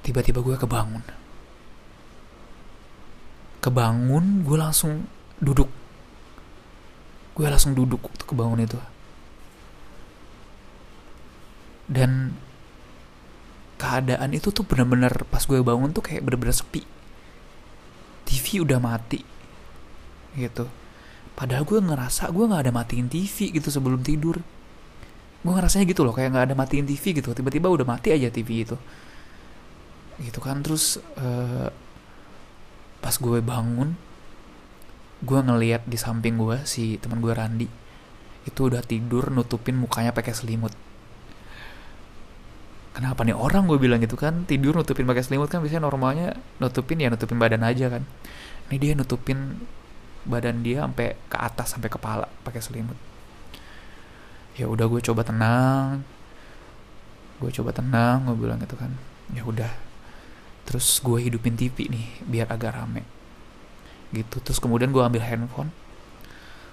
tiba-tiba 0.00 0.40
gue 0.40 0.56
kebangun. 0.56 1.04
Kebangun 3.60 4.40
gue 4.48 4.56
langsung 4.56 5.04
duduk 5.36 5.79
gue 7.40 7.48
langsung 7.48 7.72
duduk 7.72 8.04
waktu 8.04 8.24
kebangun 8.28 8.60
itu. 8.68 8.76
Dan 11.88 12.36
keadaan 13.80 14.36
itu 14.36 14.52
tuh 14.52 14.68
bener-bener 14.68 15.24
pas 15.32 15.40
gue 15.40 15.56
bangun 15.64 15.96
tuh 15.96 16.04
kayak 16.04 16.20
bener-bener 16.20 16.52
sepi. 16.52 16.84
TV 18.28 18.60
udah 18.60 18.76
mati 18.76 19.24
gitu. 20.36 20.68
Padahal 21.32 21.64
gue 21.64 21.80
ngerasa 21.80 22.28
gue 22.28 22.44
nggak 22.44 22.68
ada 22.68 22.72
matiin 22.76 23.08
TV 23.08 23.56
gitu 23.56 23.72
sebelum 23.72 24.04
tidur. 24.04 24.36
Gue 25.40 25.52
ngerasanya 25.56 25.88
gitu 25.88 26.04
loh 26.04 26.12
kayak 26.12 26.36
nggak 26.36 26.46
ada 26.52 26.54
matiin 26.60 26.84
TV 26.84 27.24
gitu. 27.24 27.32
Tiba-tiba 27.32 27.72
udah 27.72 27.88
mati 27.88 28.12
aja 28.12 28.28
TV 28.28 28.68
itu. 28.68 28.76
Gitu 30.20 30.36
kan 30.44 30.60
terus 30.60 31.00
uh, 31.16 31.72
pas 33.00 33.16
gue 33.16 33.40
bangun 33.40 33.96
gue 35.20 35.40
ngeliat 35.40 35.84
di 35.84 36.00
samping 36.00 36.40
gue 36.40 36.64
si 36.64 36.96
teman 36.96 37.20
gue 37.20 37.32
Randi 37.32 37.68
itu 38.48 38.60
udah 38.72 38.80
tidur 38.80 39.28
nutupin 39.28 39.76
mukanya 39.76 40.16
pakai 40.16 40.32
selimut. 40.32 40.72
Kenapa 42.96 43.22
nih 43.22 43.36
orang 43.36 43.68
gue 43.68 43.76
bilang 43.76 44.00
gitu 44.00 44.16
kan? 44.16 44.48
Tidur 44.48 44.72
nutupin 44.72 45.04
pakai 45.04 45.20
selimut 45.20 45.52
kan 45.52 45.60
biasanya 45.60 45.84
normalnya 45.84 46.34
nutupin 46.56 46.98
ya 46.98 47.12
nutupin 47.12 47.36
badan 47.36 47.60
aja 47.62 47.92
kan. 47.92 48.02
Ini 48.72 48.76
dia 48.80 48.92
nutupin 48.96 49.60
badan 50.24 50.64
dia 50.64 50.88
sampai 50.88 51.16
ke 51.28 51.36
atas 51.36 51.76
sampai 51.76 51.92
kepala 51.92 52.26
pakai 52.40 52.64
selimut. 52.64 52.96
Ya 54.56 54.66
udah 54.72 54.88
gue 54.88 55.00
coba 55.04 55.20
tenang 55.24 56.04
gue 57.40 57.48
coba 57.56 57.72
tenang 57.72 58.24
gue 58.24 58.36
bilang 58.40 58.56
gitu 58.60 58.76
kan. 58.80 58.96
Ya 59.36 59.44
udah 59.44 59.68
terus 60.64 60.96
gue 61.04 61.28
hidupin 61.28 61.60
TV 61.60 61.92
nih 61.92 62.24
biar 62.24 62.48
agak 62.48 62.72
rame 62.72 63.19
gitu. 64.10 64.42
Terus 64.42 64.58
kemudian 64.58 64.90
gue 64.90 65.02
ambil 65.02 65.22
handphone. 65.22 65.70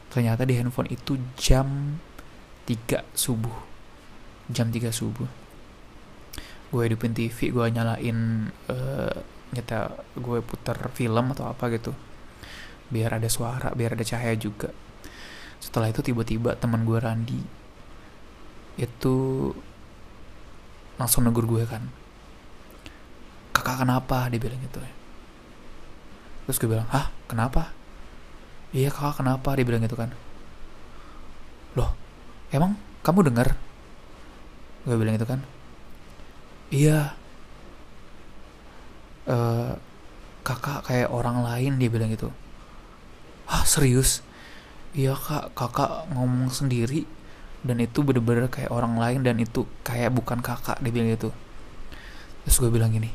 Ternyata 0.09 0.47
di 0.47 0.57
handphone 0.57 0.89
itu 0.89 1.19
jam 1.37 1.99
3 2.65 3.03
subuh. 3.13 3.57
Jam 4.49 4.73
3 4.73 4.89
subuh. 4.89 5.29
Gue 6.67 6.81
hidupin 6.91 7.15
TV 7.15 7.53
gue 7.53 7.65
nyalain 7.71 8.51
uh, 8.67 9.15
nyata 9.55 10.03
gue 10.19 10.39
putar 10.43 10.75
film 10.91 11.31
atau 11.31 11.47
apa 11.47 11.71
gitu. 11.71 11.95
Biar 12.91 13.19
ada 13.19 13.29
suara 13.31 13.71
biar 13.71 13.95
ada 13.95 14.03
cahaya 14.03 14.35
juga. 14.35 14.71
Setelah 15.63 15.91
itu 15.91 16.03
tiba-tiba 16.03 16.55
teman 16.59 16.83
gue 16.83 16.99
Randi 16.99 17.41
itu 18.77 19.15
langsung 20.99 21.23
negur 21.25 21.47
gue 21.47 21.63
kan. 21.65 21.87
Kakak 23.55 23.87
kenapa? 23.87 24.27
Dia 24.29 24.39
bilang 24.39 24.59
gitu. 24.61 24.79
Terus 26.47 26.57
gue 26.59 26.69
bilang 26.71 26.87
hah 26.91 27.16
kenapa? 27.27 27.71
Iya 28.75 28.91
kakak 28.91 29.23
kenapa? 29.23 29.55
dia 29.55 29.65
bilang 29.67 29.83
gitu 29.83 29.95
kan. 29.95 30.11
Loh 31.75 31.91
emang 32.51 32.79
kamu 33.03 33.31
dengar 33.31 33.55
gue 34.87 34.95
bilang 34.95 35.15
gitu 35.19 35.27
kan. 35.27 35.43
Iya. 36.71 37.15
Uh, 39.27 39.75
kakak 40.47 40.87
kayak 40.87 41.11
orang 41.11 41.43
lain 41.43 41.75
dia 41.75 41.91
bilang 41.91 42.07
gitu. 42.11 42.31
Ah 43.47 43.67
serius? 43.67 44.23
Iya 44.95 45.15
kak 45.15 45.51
kakak 45.51 46.07
ngomong 46.15 46.47
sendiri 46.51 47.03
dan 47.67 47.83
itu 47.83 47.99
bener-bener 47.99 48.47
kayak 48.47 48.71
orang 48.71 48.95
lain 48.95 49.19
dan 49.27 49.35
itu 49.43 49.67
kayak 49.83 50.15
bukan 50.15 50.39
kakak 50.39 50.79
dia 50.79 50.91
bilang 50.91 51.11
gitu. 51.11 51.35
Terus 52.47 52.57
gue 52.63 52.71
bilang 52.71 52.95
gini 52.95 53.11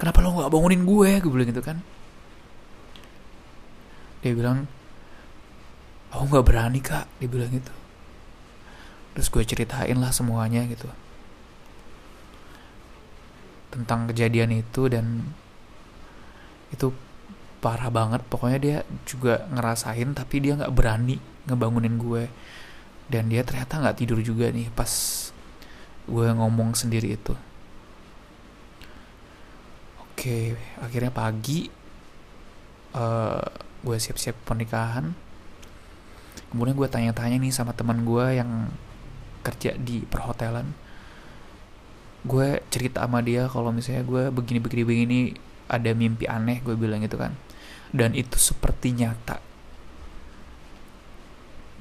kenapa 0.00 0.18
lo 0.18 0.34
nggak 0.34 0.50
bangunin 0.50 0.82
gue? 0.88 1.10
Gue 1.20 1.30
bilang 1.30 1.48
gitu 1.52 1.60
kan 1.60 1.78
dia 4.22 4.32
bilang 4.32 4.70
aku 6.14 6.22
nggak 6.30 6.46
berani 6.46 6.78
kak 6.78 7.10
dia 7.18 7.28
bilang 7.28 7.50
gitu. 7.50 7.74
Terus 9.12 9.28
gue 9.28 9.42
ceritain 9.44 9.98
lah 9.98 10.14
semuanya 10.14 10.64
gitu. 10.70 10.88
Tentang 13.72 14.08
kejadian 14.08 14.62
itu 14.62 14.88
dan 14.88 15.26
itu 16.72 16.94
parah 17.60 17.90
banget. 17.92 18.22
Pokoknya 18.30 18.58
dia 18.62 18.78
juga 19.04 19.44
ngerasain 19.52 20.14
tapi 20.16 20.40
dia 20.40 20.56
nggak 20.56 20.72
berani 20.72 21.18
ngebangunin 21.50 21.98
gue. 21.98 22.24
Dan 23.10 23.28
dia 23.28 23.44
ternyata 23.44 23.82
nggak 23.82 23.98
tidur 24.00 24.22
juga 24.24 24.48
nih 24.48 24.70
pas 24.72 24.88
gue 26.08 26.26
ngomong 26.32 26.72
sendiri 26.72 27.18
itu. 27.18 27.34
Oke 30.00 30.54
akhirnya 30.80 31.12
pagi 31.12 31.66
uh, 32.94 33.71
gue 33.82 33.96
siap-siap 33.98 34.38
pernikahan. 34.46 35.12
Kemudian 36.48 36.78
gue 36.78 36.88
tanya-tanya 36.88 37.36
nih 37.42 37.52
sama 37.52 37.74
teman 37.74 38.06
gue 38.06 38.38
yang 38.38 38.70
kerja 39.42 39.74
di 39.76 40.06
perhotelan. 40.06 40.70
Gue 42.22 42.62
cerita 42.70 43.02
sama 43.02 43.18
dia 43.20 43.50
kalau 43.50 43.74
misalnya 43.74 44.06
gue 44.06 44.22
begini 44.30 44.62
begini 44.62 44.82
begini 44.86 45.18
ada 45.66 45.90
mimpi 45.92 46.30
aneh 46.30 46.62
gue 46.62 46.78
bilang 46.78 47.02
gitu 47.02 47.18
kan. 47.18 47.34
Dan 47.90 48.14
itu 48.14 48.38
seperti 48.38 48.94
nyata. 48.94 49.42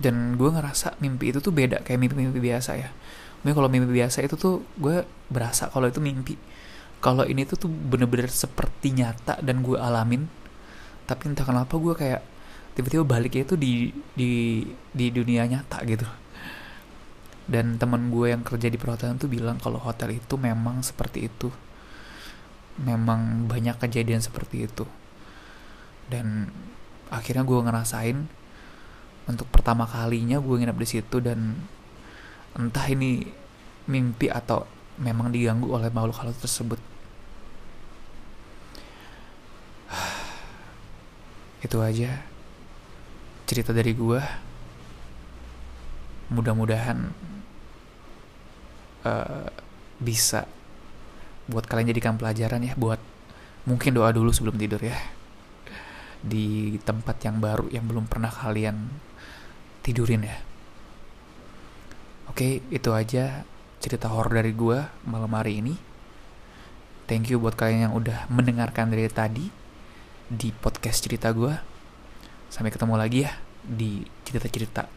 Dan 0.01 0.33
gue 0.35 0.49
ngerasa 0.49 0.97
mimpi 0.97 1.29
itu 1.29 1.39
tuh 1.39 1.53
beda 1.53 1.85
kayak 1.85 2.01
mimpi-mimpi 2.01 2.41
biasa 2.41 2.73
ya. 2.73 2.89
Mungkin 3.45 3.53
kalau 3.53 3.69
mimpi 3.69 3.93
biasa 3.93 4.25
itu 4.25 4.33
tuh 4.33 4.65
gue 4.81 5.05
berasa 5.29 5.69
kalau 5.69 5.85
itu 5.85 6.01
mimpi. 6.01 6.35
Kalau 7.01 7.25
ini 7.25 7.45
tuh 7.45 7.57
tuh 7.65 7.69
bener-bener 7.69 8.29
seperti 8.29 8.97
nyata 8.97 9.41
dan 9.45 9.61
gue 9.61 9.77
alamin 9.77 10.40
tapi 11.11 11.27
entah 11.27 11.43
kenapa 11.43 11.75
gue 11.75 11.91
kayak 11.91 12.23
tiba-tiba 12.71 13.03
baliknya 13.03 13.43
itu 13.43 13.59
di 13.59 13.91
di 14.15 14.63
di 14.95 15.11
dunia 15.11 15.43
nyata 15.43 15.83
gitu. 15.83 16.07
Dan 17.51 17.75
teman 17.75 18.07
gue 18.07 18.31
yang 18.31 18.47
kerja 18.47 18.71
di 18.71 18.79
perhotelan 18.79 19.19
tuh 19.19 19.27
bilang 19.27 19.59
kalau 19.59 19.75
hotel 19.83 20.15
itu 20.15 20.39
memang 20.39 20.79
seperti 20.79 21.27
itu. 21.27 21.51
Memang 22.79 23.51
banyak 23.51 23.75
kejadian 23.75 24.23
seperti 24.23 24.71
itu. 24.71 24.87
Dan 26.07 26.47
akhirnya 27.11 27.43
gue 27.43 27.59
ngerasain 27.59 28.17
untuk 29.27 29.51
pertama 29.51 29.83
kalinya 29.83 30.39
gue 30.39 30.55
nginep 30.55 30.77
di 30.79 30.87
situ 30.87 31.19
dan 31.19 31.59
entah 32.55 32.87
ini 32.87 33.27
mimpi 33.91 34.31
atau 34.31 34.63
memang 34.95 35.31
diganggu 35.35 35.67
oleh 35.75 35.91
makhluk 35.91 36.23
halus 36.23 36.39
tersebut 36.39 36.79
itu 41.71 41.79
aja. 41.79 42.19
Cerita 43.47 43.71
dari 43.71 43.95
gue 43.95 44.19
mudah-mudahan 46.27 47.15
uh, 49.07 49.47
bisa 49.95 50.43
buat 51.47 51.63
kalian 51.63 51.95
jadikan 51.95 52.19
pelajaran 52.19 52.59
ya 52.67 52.75
buat 52.75 52.99
mungkin 53.63 53.95
doa 53.95 54.11
dulu 54.11 54.35
sebelum 54.35 54.59
tidur 54.59 54.83
ya. 54.83 54.99
Di 56.19 56.75
tempat 56.83 57.23
yang 57.23 57.39
baru 57.39 57.71
yang 57.71 57.87
belum 57.87 58.03
pernah 58.11 58.35
kalian 58.35 58.91
tidurin 59.79 60.27
ya. 60.27 60.43
Oke 62.27 62.59
itu 62.67 62.91
aja 62.91 63.47
cerita 63.79 64.11
horor 64.11 64.43
dari 64.43 64.51
gue 64.51 64.91
malam 65.07 65.31
hari 65.31 65.63
ini. 65.63 65.79
Thank 67.07 67.31
you 67.31 67.39
buat 67.39 67.55
kalian 67.55 67.87
yang 67.87 67.93
udah 67.95 68.27
mendengarkan 68.27 68.91
dari 68.91 69.07
tadi 69.07 69.61
di 70.31 70.47
podcast 70.55 71.03
cerita 71.03 71.35
gue 71.35 71.70
sampai 72.51 72.69
ketemu 72.69 72.99
lagi 72.99 73.23
ya 73.23 73.31
di 73.63 74.03
cerita-cerita 74.27 74.91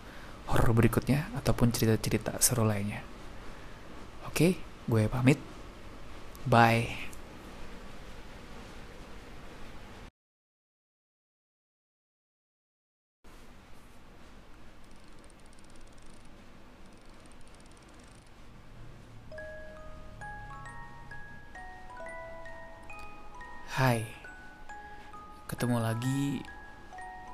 horor 0.51 0.75
berikutnya 0.75 1.31
ataupun 1.39 1.71
cerita-cerita 1.71 2.37
seru 2.43 2.67
lainnya 2.67 3.15
Oke, 4.35 4.59
gue 4.91 5.07
pamit. 5.07 5.39
Bye. 6.43 6.91
Hai, 23.71 24.03
ketemu 25.47 25.79
lagi 25.79 26.43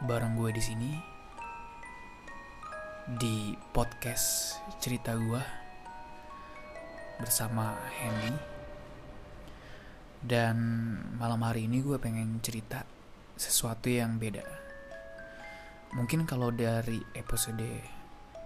bareng 0.00 0.32
gue 0.32 0.48
di 0.56 0.62
sini 0.64 0.90
di 3.20 3.52
podcast 3.68 4.56
cerita 4.80 5.12
gue 5.12 5.42
bersama 7.20 7.76
Hendy. 8.00 8.32
Dan 10.20 10.56
malam 11.20 11.44
hari 11.44 11.68
ini 11.68 11.84
gue 11.84 12.00
pengen 12.00 12.40
cerita 12.40 12.84
sesuatu 13.36 13.92
yang 13.92 14.16
beda. 14.16 14.44
Mungkin 15.96 16.24
kalau 16.24 16.48
dari 16.48 17.00
episode 17.12 17.68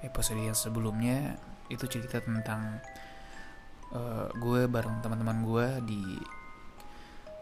episode 0.03 0.43
yang 0.43 0.59
sebelumnya 0.59 1.38
itu 1.71 1.87
cerita 1.87 2.19
tentang 2.19 2.83
uh, 3.95 4.27
gue 4.38 4.67
bareng 4.67 5.03
teman-teman 5.07 5.38
gue 5.47 5.67
di 5.87 6.03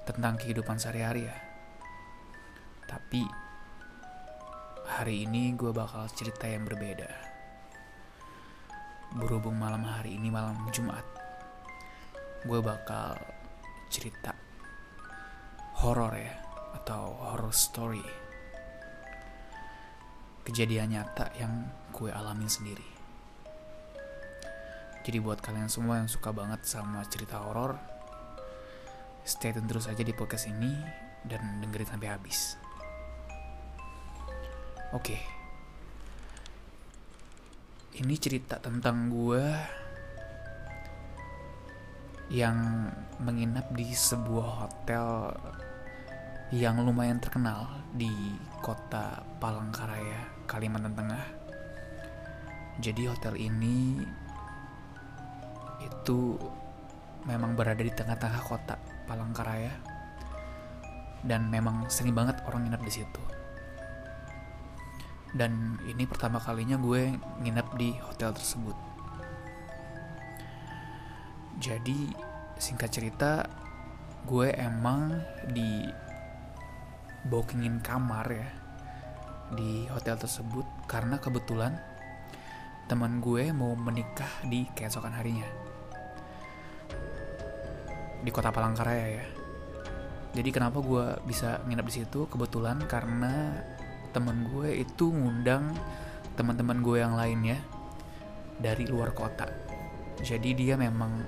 tentang 0.05 0.37
kehidupan 0.37 0.77
sehari-hari 0.77 1.29
ya. 1.29 1.37
Tapi 2.88 3.41
hari 5.02 5.26
ini 5.26 5.50
gue 5.58 5.74
bakal 5.74 6.06
cerita 6.14 6.46
yang 6.46 6.62
berbeda. 6.62 7.10
Berhubung 9.18 9.58
malam 9.58 9.82
hari 9.82 10.14
ini 10.14 10.30
malam 10.30 10.54
Jumat 10.70 11.02
gue 12.46 12.62
bakal 12.62 13.18
cerita 13.90 14.30
horor 15.82 16.14
ya 16.14 16.38
atau 16.78 17.18
horror 17.18 17.50
story. 17.50 18.06
Kejadian 20.46 20.94
nyata 20.94 21.34
yang 21.34 21.66
gue 21.90 22.14
alamin 22.14 22.46
sendiri. 22.46 22.86
Jadi 25.02 25.18
buat 25.18 25.42
kalian 25.42 25.66
semua 25.66 25.98
yang 25.98 26.06
suka 26.06 26.30
banget 26.30 26.62
sama 26.62 27.02
cerita 27.10 27.42
horor 27.42 27.74
stay 29.26 29.50
tune 29.50 29.66
terus 29.66 29.90
aja 29.90 30.06
di 30.06 30.14
podcast 30.14 30.46
ini 30.46 30.70
dan 31.26 31.58
dengerin 31.58 31.90
sampai 31.90 32.06
habis 32.06 32.62
oke 34.92 35.16
ini 37.92 38.14
cerita 38.16 38.57
tentang 38.57 39.12
gue 39.12 39.44
yang 42.33 42.88
menginap 43.20 43.68
di 43.76 43.92
sebuah 43.92 44.64
hotel 44.64 45.37
yang 46.52 46.81
lumayan 46.81 47.20
terkenal 47.20 47.68
di 47.92 48.12
kota 48.64 49.20
Palangkaraya, 49.40 50.44
Kalimantan 50.48 50.96
Tengah. 50.96 51.24
Jadi 52.81 53.09
hotel 53.09 53.37
ini 53.37 54.00
itu 55.85 56.37
memang 57.28 57.52
berada 57.52 57.85
di 57.85 57.92
tengah-tengah 57.92 58.42
kota 58.48 58.81
Palangkaraya 59.05 59.72
dan 61.24 61.52
memang 61.52 61.88
sering 61.92 62.16
banget 62.16 62.40
orang 62.48 62.64
nginap 62.64 62.81
di 62.81 62.92
situ. 62.96 63.41
Dan 65.33 65.81
ini 65.88 66.05
pertama 66.05 66.37
kalinya 66.37 66.77
gue 66.77 67.16
nginap 67.40 67.73
di 67.81 67.97
hotel 68.05 68.37
tersebut. 68.37 68.77
Jadi 71.57 72.12
singkat 72.61 72.90
cerita 72.92 73.49
gue 74.29 74.53
emang 74.55 75.18
di 75.51 75.88
bookingin 77.27 77.83
kamar 77.83 78.27
ya 78.31 78.49
di 79.53 79.85
hotel 79.92 80.16
tersebut 80.16 80.64
karena 80.88 81.21
kebetulan 81.21 81.77
teman 82.88 83.21
gue 83.21 83.53
mau 83.53 83.77
menikah 83.77 84.29
di 84.49 84.66
keesokan 84.75 85.14
harinya. 85.16 85.49
Di 88.23 88.31
kota 88.31 88.53
Palangkaraya 88.55 89.07
ya. 89.09 89.27
Jadi 90.33 90.49
kenapa 90.49 90.81
gue 90.81 91.05
bisa 91.29 91.61
nginep 91.68 91.87
di 91.88 91.95
situ? 91.95 92.21
Kebetulan 92.29 92.81
karena 92.88 93.53
teman 94.12 94.46
gue 94.53 94.85
itu 94.85 95.09
ngundang 95.09 95.72
teman-teman 96.37 96.85
gue 96.85 96.96
yang 97.01 97.16
lainnya 97.16 97.59
dari 98.61 98.87
luar 98.87 99.16
kota 99.16 99.48
jadi 100.22 100.55
dia 100.55 100.75
memang 100.79 101.25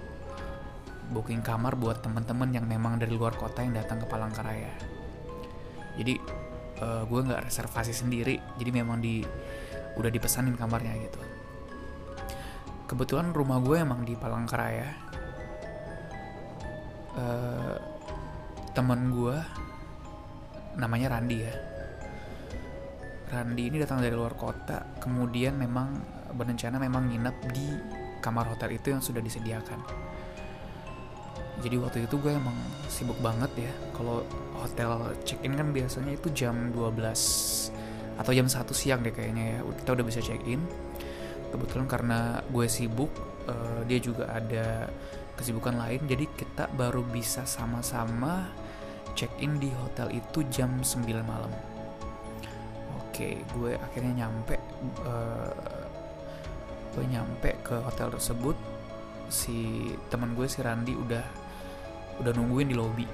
booking 1.10 1.44
kamar 1.44 1.76
buat 1.76 2.00
teman-teman 2.00 2.48
yang 2.54 2.64
memang 2.64 2.96
dari 2.96 3.12
luar 3.12 3.36
kota 3.36 3.60
yang 3.60 3.76
datang 3.76 4.00
ke 4.00 4.06
Palangkaraya. 4.08 4.72
Jadi 6.00 6.14
uh, 6.80 7.04
gue 7.04 7.20
nggak 7.26 7.50
reservasi 7.50 7.92
sendiri, 7.92 8.40
jadi 8.56 8.70
memang 8.72 9.02
di 9.04 9.20
udah 9.94 10.10
dipesanin 10.10 10.58
kamarnya 10.58 10.94
gitu. 10.98 11.20
kebetulan 12.84 13.32
rumah 13.32 13.62
gue 13.64 13.80
emang 13.80 14.04
di 14.04 14.12
Palangkaraya 14.12 14.90
uh, 17.16 17.76
teman 18.76 19.08
gue 19.08 19.36
namanya 20.76 21.16
Randi 21.16 21.38
ya 21.40 21.54
Randi 23.24 23.72
ini 23.72 23.80
datang 23.80 24.04
dari 24.04 24.12
luar 24.12 24.36
kota 24.36 25.00
kemudian 25.00 25.56
memang 25.56 25.96
berencana 26.34 26.76
memang 26.76 27.08
nginep 27.08 27.36
di 27.54 27.68
kamar 28.20 28.48
hotel 28.52 28.76
itu 28.76 28.92
yang 28.92 29.00
sudah 29.00 29.20
disediakan. 29.20 29.80
Jadi 31.62 31.76
waktu 31.80 31.98
itu 32.04 32.18
gue 32.20 32.34
emang 32.34 32.56
sibuk 32.90 33.16
banget 33.24 33.70
ya 33.70 33.72
kalau 33.96 34.26
hotel 34.58 35.16
check 35.24 35.40
in 35.46 35.56
kan 35.56 35.72
biasanya 35.72 36.12
itu 36.12 36.28
jam 36.34 36.74
12 36.74 37.00
atau 38.20 38.30
jam 38.30 38.46
1 38.46 38.62
siang 38.74 39.00
deh 39.02 39.14
kayaknya 39.14 39.58
ya 39.58 39.60
kita 39.82 39.90
udah 39.96 40.04
bisa 40.06 40.20
check 40.22 40.42
in 40.46 40.62
kebetulan 41.50 41.86
karena 41.86 42.18
gue 42.50 42.66
sibuk 42.66 43.10
uh, 43.46 43.82
dia 43.86 43.98
juga 43.98 44.30
ada 44.30 44.90
kesibukan 45.38 45.74
lain 45.78 46.02
jadi 46.06 46.26
kita 46.34 46.70
baru 46.74 47.02
bisa 47.06 47.46
sama-sama 47.46 48.50
check 49.18 49.30
in 49.42 49.58
di 49.58 49.70
hotel 49.70 50.10
itu 50.14 50.46
jam 50.50 50.82
9 50.82 51.06
malam 51.22 51.50
oke 53.14 53.30
gue 53.30 53.72
akhirnya 53.78 54.26
nyampe 54.26 54.58
uh, 55.06 55.54
gue 56.98 57.04
nyampe 57.06 57.54
ke 57.62 57.78
hotel 57.78 58.10
tersebut 58.10 58.58
si 59.30 59.90
teman 60.10 60.34
gue 60.34 60.50
si 60.50 60.58
Randi 60.58 60.98
udah 60.98 61.22
udah 62.18 62.32
nungguin 62.34 62.74
di 62.74 62.76
lobby 62.76 63.06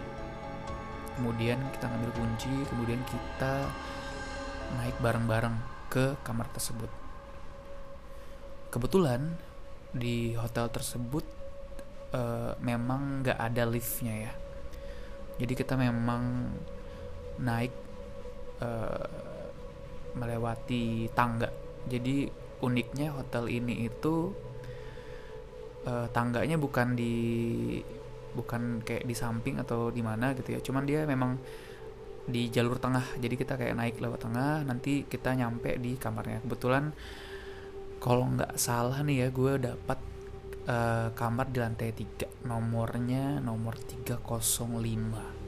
kemudian 1.20 1.60
kita 1.76 1.84
ngambil 1.84 2.12
kunci 2.16 2.52
kemudian 2.72 3.04
kita 3.04 3.68
naik 4.80 4.96
bareng-bareng 5.02 5.56
ke 5.90 6.14
kamar 6.22 6.46
tersebut. 6.54 6.90
Kebetulan 8.70 9.34
di 9.90 10.38
hotel 10.38 10.70
tersebut 10.70 11.26
uh, 12.14 12.54
memang 12.62 13.26
nggak 13.26 13.38
ada 13.38 13.66
liftnya 13.66 14.30
ya. 14.30 14.32
Jadi 15.42 15.52
kita 15.58 15.74
memang 15.74 16.54
naik 17.42 17.74
uh, 18.62 19.29
melewati 20.14 21.10
tangga. 21.12 21.50
Jadi 21.86 22.28
uniknya 22.60 23.12
hotel 23.16 23.48
ini 23.48 23.88
itu 23.88 24.30
uh, 25.88 26.06
tangganya 26.12 26.60
bukan 26.60 26.92
di 26.94 27.14
bukan 28.30 28.84
kayak 28.86 29.10
di 29.10 29.14
samping 29.16 29.58
atau 29.58 29.90
di 29.90 30.02
mana 30.04 30.32
gitu 30.36 30.54
ya. 30.54 30.60
Cuman 30.62 30.84
dia 30.86 31.02
memang 31.08 31.38
di 32.30 32.46
jalur 32.52 32.78
tengah 32.78 33.02
jadi 33.18 33.34
kita 33.34 33.58
kayak 33.58 33.74
naik 33.74 33.96
lewat 33.98 34.22
tengah 34.22 34.62
nanti 34.62 35.02
kita 35.08 35.34
nyampe 35.34 35.74
di 35.82 35.98
kamarnya 35.98 36.38
kebetulan 36.46 36.94
kalau 37.98 38.30
nggak 38.30 38.54
salah 38.56 39.02
nih 39.02 39.26
ya 39.26 39.28
gue 39.34 39.52
dapat 39.58 39.98
uh, 40.70 41.08
kamar 41.12 41.50
di 41.50 41.58
lantai 41.58 41.90
3 41.92 42.46
nomornya 42.46 43.42
nomor 43.42 43.74
305 43.76 45.39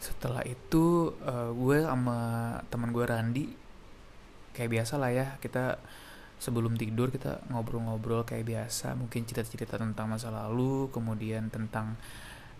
setelah 0.00 0.40
itu 0.48 1.12
uh, 1.22 1.52
gue 1.52 1.84
sama 1.84 2.18
teman 2.72 2.90
gue 2.90 3.04
Randi 3.04 3.44
kayak 4.56 4.70
biasa 4.80 4.96
lah 4.96 5.12
ya 5.12 5.26
kita 5.38 5.76
sebelum 6.40 6.72
tidur 6.80 7.12
kita 7.12 7.44
ngobrol-ngobrol 7.52 8.24
kayak 8.24 8.48
biasa 8.48 8.96
mungkin 8.96 9.28
cerita-cerita 9.28 9.76
tentang 9.76 10.08
masa 10.08 10.32
lalu 10.32 10.88
kemudian 10.88 11.52
tentang 11.52 12.00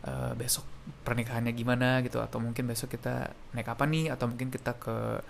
uh, 0.05 0.37
besok 0.37 0.69
pernikahannya 1.01 1.57
gimana 1.57 2.05
gitu 2.05 2.21
atau 2.21 2.45
mungkin 2.45 2.69
besok 2.69 2.93
kita 3.01 3.33
naik 3.57 3.73
apa 3.73 3.89
nih 3.89 4.13
atau 4.13 4.29
mungkin 4.29 4.53
kita 4.53 4.77
ke 4.77 5.25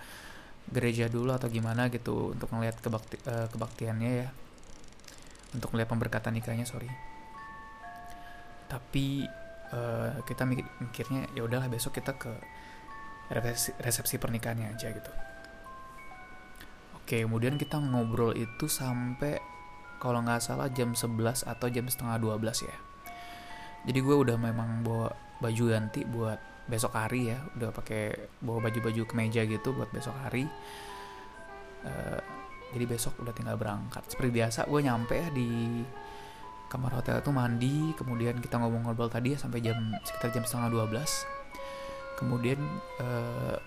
gereja 0.71 1.09
dulu 1.11 1.33
atau 1.33 1.49
gimana 1.51 1.89
gitu 1.89 2.35
untuk 2.37 2.51
ngeliat 2.53 2.77
kebakti 2.79 3.17
uh, 3.25 3.47
kebaktiannya 3.49 4.11
ya. 4.23 4.29
Untuk 5.51 5.75
melihat 5.75 5.91
pemberkatan 5.91 6.31
nikahnya 6.31 6.63
sorry. 6.63 6.87
Tapi 8.71 9.27
uh, 9.71 10.19
kita 10.23 10.43
mikir 10.47 10.65
mikirnya 10.79 11.27
ya 11.35 11.43
udahlah 11.47 11.67
besok 11.67 11.99
kita 11.99 12.15
ke 12.15 12.31
resepsi, 13.31 13.71
resepsi 13.79 14.15
pernikahannya 14.19 14.75
aja 14.75 14.87
gitu. 14.91 15.11
Oke 17.01 17.23
kemudian 17.23 17.55
kita 17.59 17.79
ngobrol 17.79 18.35
itu 18.35 18.67
sampai 18.67 19.39
kalau 20.01 20.25
nggak 20.25 20.41
salah 20.41 20.65
jam 20.73 20.97
11 20.97 21.45
atau 21.45 21.67
jam 21.69 21.85
setengah 21.85 22.17
12 22.17 22.65
ya. 22.65 22.77
Jadi 23.85 23.99
gue 24.01 24.15
udah 24.17 24.37
memang 24.37 24.81
bawa 24.85 25.09
baju 25.41 25.63
ganti 25.69 26.05
buat 26.05 26.37
besok 26.65 26.93
hari 26.97 27.33
ya. 27.33 27.39
Udah 27.57 27.69
pakai 27.69 28.33
bawa 28.41 28.69
baju-baju 28.69 29.05
kemeja 29.05 29.45
gitu 29.45 29.73
buat 29.73 29.89
besok 29.93 30.13
hari. 30.21 30.45
Uh, 31.81 32.21
jadi 32.73 32.85
besok 32.89 33.17
udah 33.21 33.33
tinggal 33.33 33.57
berangkat. 33.57 34.05
Seperti 34.09 34.29
biasa 34.33 34.69
gue 34.69 34.81
nyampe 34.81 35.15
ya 35.17 35.27
di 35.33 35.81
kamar 36.71 36.95
hotel 36.95 37.19
itu 37.19 37.31
mandi 37.35 37.91
kemudian 37.99 38.39
kita 38.39 38.55
ngobrol-ngobrol 38.55 39.11
tadi 39.11 39.35
ya 39.35 39.37
sampai 39.37 39.59
jam 39.59 39.91
sekitar 40.07 40.31
jam 40.31 40.43
setengah 40.47 40.87
12 40.87 40.95
kemudian 42.21 42.59
uh, 43.03 43.59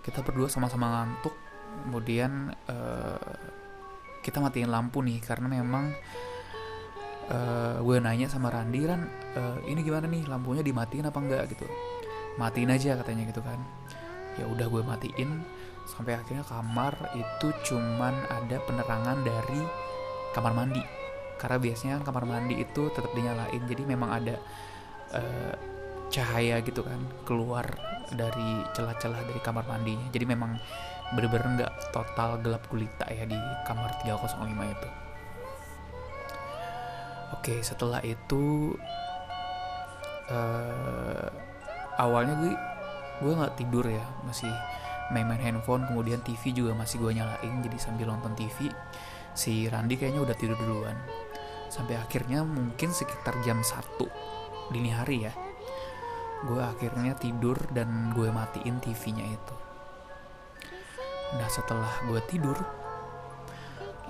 kita 0.00 0.24
berdua 0.24 0.48
sama-sama 0.48 0.86
ngantuk. 1.00 1.34
Kemudian 1.86 2.50
uh, 2.66 3.34
kita 4.20 4.42
matiin 4.42 4.70
lampu 4.72 5.00
nih 5.06 5.22
karena 5.22 5.46
memang 5.46 5.94
uh, 7.30 7.78
gue 7.78 7.96
nanya 8.02 8.26
sama 8.26 8.50
Randi 8.50 8.80
kan 8.84 9.06
uh, 9.38 9.58
ini 9.68 9.80
gimana 9.84 10.10
nih? 10.10 10.26
Lampunya 10.26 10.62
dimatiin 10.64 11.06
apa 11.06 11.18
enggak? 11.20 11.42
Gitu. 11.52 11.66
Matiin 12.40 12.70
aja 12.72 12.98
katanya 12.98 13.28
gitu 13.28 13.42
kan. 13.44 13.60
Ya 14.38 14.46
udah 14.48 14.66
gue 14.66 14.82
matiin 14.82 15.42
sampai 15.86 16.14
akhirnya 16.14 16.46
kamar 16.46 16.94
itu 17.18 17.48
cuman 17.66 18.14
ada 18.30 18.62
penerangan 18.62 19.26
dari 19.26 19.60
kamar 20.30 20.54
mandi 20.54 20.99
karena 21.40 21.56
biasanya 21.56 21.96
kamar 22.04 22.28
mandi 22.28 22.60
itu 22.60 22.92
tetap 22.92 23.10
dinyalain 23.16 23.62
jadi 23.64 23.82
memang 23.88 24.10
ada 24.12 24.36
uh, 25.16 25.54
cahaya 26.12 26.60
gitu 26.60 26.84
kan 26.84 27.00
keluar 27.24 27.64
dari 28.12 28.60
celah-celah 28.76 29.24
dari 29.24 29.40
kamar 29.40 29.64
mandinya 29.64 30.04
jadi 30.12 30.28
memang 30.28 30.60
bener-bener 31.16 31.64
nggak 31.64 31.72
total 31.96 32.36
gelap 32.44 32.62
gulita 32.68 33.08
ya 33.08 33.24
di 33.24 33.38
kamar 33.64 33.90
305 34.04 34.44
itu 34.46 34.90
Oke, 37.30 37.62
setelah 37.62 38.02
itu 38.02 38.74
uh, 40.28 41.30
awalnya 42.02 42.34
gue 42.42 42.54
gue 43.22 43.32
nggak 43.38 43.54
tidur 43.54 43.86
ya, 43.86 44.02
masih 44.26 44.50
main-main 45.14 45.38
handphone, 45.38 45.86
kemudian 45.86 46.18
TV 46.26 46.50
juga 46.50 46.74
masih 46.74 46.98
gue 46.98 47.14
nyalain, 47.14 47.54
jadi 47.62 47.78
sambil 47.78 48.10
nonton 48.10 48.34
TV 48.34 48.74
si 49.32 49.70
Randi 49.70 49.94
kayaknya 49.94 50.26
udah 50.26 50.34
tidur 50.34 50.58
duluan. 50.58 50.98
Sampai 51.70 51.94
akhirnya 51.94 52.42
mungkin 52.42 52.90
sekitar 52.90 53.38
jam 53.46 53.62
1 53.62 54.74
dini 54.74 54.90
hari 54.90 55.30
ya, 55.30 55.32
gue 56.42 56.58
akhirnya 56.58 57.14
tidur 57.14 57.54
dan 57.70 58.10
gue 58.10 58.26
matiin 58.26 58.82
TV-nya 58.82 59.26
itu. 59.30 59.56
Nah 61.38 61.46
setelah 61.46 61.94
gue 62.10 62.18
tidur, 62.26 62.58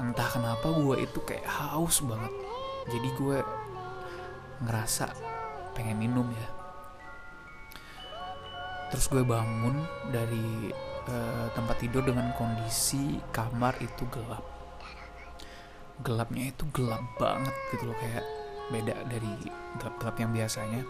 entah 0.00 0.28
kenapa 0.32 0.72
gue 0.72 1.04
itu 1.04 1.20
kayak 1.20 1.44
haus 1.44 2.00
banget. 2.00 2.32
Jadi 2.88 3.08
gue 3.20 3.38
ngerasa 4.64 5.12
pengen 5.76 6.00
minum 6.00 6.32
ya. 6.32 6.48
Terus 8.88 9.06
gue 9.12 9.20
bangun 9.20 9.84
dari 10.08 10.72
uh, 11.12 11.46
tempat 11.52 11.76
tidur 11.76 12.08
dengan 12.08 12.32
kondisi 12.34 13.20
kamar 13.36 13.76
itu 13.84 14.08
gelap 14.08 14.59
gelapnya 16.00 16.52
itu 16.52 16.64
gelap 16.72 17.04
banget 17.20 17.54
gitu 17.72 17.90
loh 17.90 17.96
kayak 17.98 18.24
beda 18.70 18.94
dari 19.10 19.32
gelap-gelap 19.80 20.16
yang 20.20 20.30
biasanya. 20.34 20.82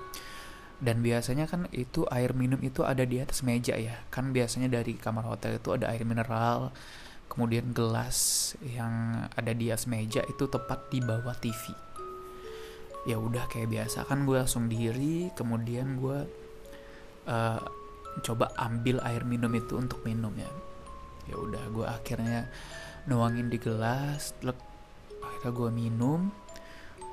Dan 0.81 1.05
biasanya 1.05 1.45
kan 1.45 1.69
itu 1.77 2.09
air 2.09 2.33
minum 2.33 2.57
itu 2.65 2.81
ada 2.89 3.05
di 3.05 3.21
atas 3.21 3.45
meja 3.45 3.77
ya. 3.77 4.01
Kan 4.09 4.33
biasanya 4.33 4.73
dari 4.73 4.97
kamar 4.97 5.29
hotel 5.29 5.61
itu 5.61 5.77
ada 5.77 5.93
air 5.93 6.05
mineral 6.09 6.73
kemudian 7.31 7.71
gelas 7.71 8.53
yang 8.59 9.23
ada 9.39 9.55
di 9.55 9.71
atas 9.71 9.87
meja 9.87 10.19
itu 10.27 10.51
tepat 10.51 10.91
di 10.91 10.99
bawah 10.99 11.37
TV 11.39 11.91
ya 13.09 13.17
udah 13.17 13.49
kayak 13.49 13.71
biasa. 13.71 14.05
Kan 14.05 14.29
gue 14.29 14.37
langsung 14.37 14.69
diri 14.69 15.33
kemudian 15.33 15.97
gue 16.01 16.19
uh, 17.29 17.61
coba 18.21 18.53
ambil 18.59 19.01
air 19.07 19.23
minum 19.25 19.53
itu 19.55 19.79
untuk 19.79 20.03
minum 20.05 20.33
ya. 20.37 20.51
Ya 21.31 21.37
udah 21.39 21.65
gue 21.71 21.87
akhirnya 21.87 22.51
nuangin 23.09 23.49
di 23.49 23.57
gelas 23.57 24.37
lek 24.45 24.59
akhirnya 25.41 25.57
gue 25.57 25.73
minum 25.73 26.29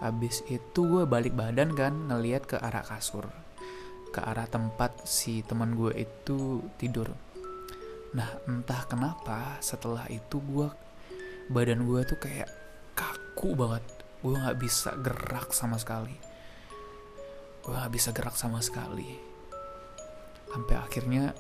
habis 0.04 0.44
itu 0.52 0.84
gue 0.84 1.08
balik 1.08 1.32
badan 1.32 1.72
kan 1.72 2.12
ngelihat 2.12 2.44
ke 2.44 2.60
arah 2.60 2.84
kasur. 2.84 3.24
Ke 4.12 4.20
arah 4.20 4.44
tempat 4.52 5.08
si 5.08 5.48
teman 5.48 5.80
gue 5.80 5.96
itu 5.96 6.60
tidur. 6.76 7.08
Nah 8.12 8.28
entah 8.52 8.84
kenapa 8.84 9.56
setelah 9.64 10.04
itu 10.12 10.44
gue 10.44 10.68
badan 11.48 11.88
gue 11.88 12.04
tuh 12.04 12.20
kayak 12.20 12.52
kaku 13.00 13.56
banget. 13.56 13.88
Gue 14.20 14.36
nggak 14.36 14.60
bisa 14.60 14.92
gerak 15.00 15.56
sama 15.56 15.80
sekali. 15.80 16.20
Gue 17.64 17.80
nggak 17.80 17.94
bisa 17.96 18.12
gerak 18.12 18.36
sama 18.36 18.60
sekali. 18.60 19.08
Sampai 20.52 20.76
akhirnya 20.76 21.32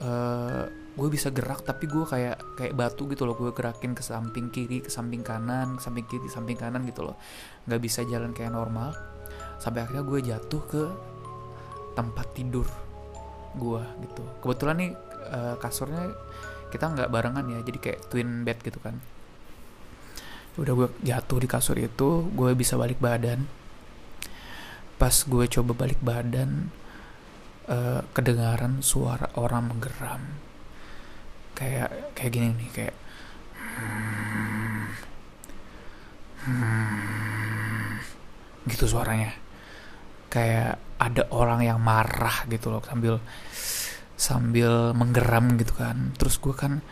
uh, 0.00 0.85
gue 0.96 1.08
bisa 1.12 1.28
gerak 1.28 1.60
tapi 1.60 1.84
gue 1.84 2.08
kayak 2.08 2.56
kayak 2.56 2.72
batu 2.72 3.04
gitu 3.12 3.28
loh. 3.28 3.36
Gue 3.36 3.52
gerakin 3.52 3.92
ke 3.92 4.00
samping 4.00 4.48
kiri 4.48 4.80
ke 4.80 4.88
samping 4.88 5.20
kanan 5.20 5.76
ke 5.76 5.82
samping 5.84 6.08
kiri 6.08 6.26
samping 6.32 6.56
kanan 6.56 6.88
gitu 6.88 7.04
loh. 7.04 7.20
Nggak 7.68 7.80
bisa 7.84 8.00
jalan 8.08 8.32
kayak 8.32 8.56
normal. 8.56 8.96
Sampai 9.60 9.84
akhirnya 9.84 10.04
gue 10.08 10.20
jatuh 10.24 10.62
ke 10.64 10.82
tempat 11.92 12.26
tidur 12.32 12.64
gue 13.56 13.82
gitu. 14.08 14.24
Kebetulan 14.40 14.76
nih 14.80 14.90
uh, 15.32 15.54
kasurnya 15.60 16.16
kita 16.72 16.92
nggak 16.92 17.08
barengan 17.12 17.44
ya 17.44 17.60
jadi 17.60 17.78
kayak 17.78 18.00
twin 18.08 18.48
bed 18.48 18.58
gitu 18.64 18.80
kan. 18.80 18.96
Udah 20.56 20.72
gue 20.72 20.88
jatuh 21.04 21.38
di 21.44 21.48
kasur 21.48 21.76
itu 21.76 22.32
gue 22.32 22.50
bisa 22.56 22.80
balik 22.80 22.96
badan. 22.96 23.44
Pas 24.96 25.12
gue 25.12 25.44
coba 25.44 25.76
balik 25.76 26.00
badan 26.00 26.72
uh, 27.68 28.00
kedengaran 28.16 28.80
suara 28.80 29.28
orang 29.36 29.76
menggeram 29.76 30.45
kayak 31.56 32.12
kayak 32.12 32.30
gini 32.36 32.52
nih 32.52 32.68
kayak 32.68 32.96
hmm, 36.44 37.96
gitu 38.68 38.84
suaranya. 38.84 39.32
Kayak 40.28 40.76
ada 41.00 41.24
orang 41.32 41.64
yang 41.64 41.80
marah 41.80 42.44
gitu 42.52 42.68
loh 42.68 42.84
sambil 42.84 43.16
sambil 44.20 44.92
menggeram 44.92 45.56
gitu 45.56 45.72
kan. 45.72 46.12
Terus 46.20 46.36
gue 46.36 46.52
kan 46.52 46.84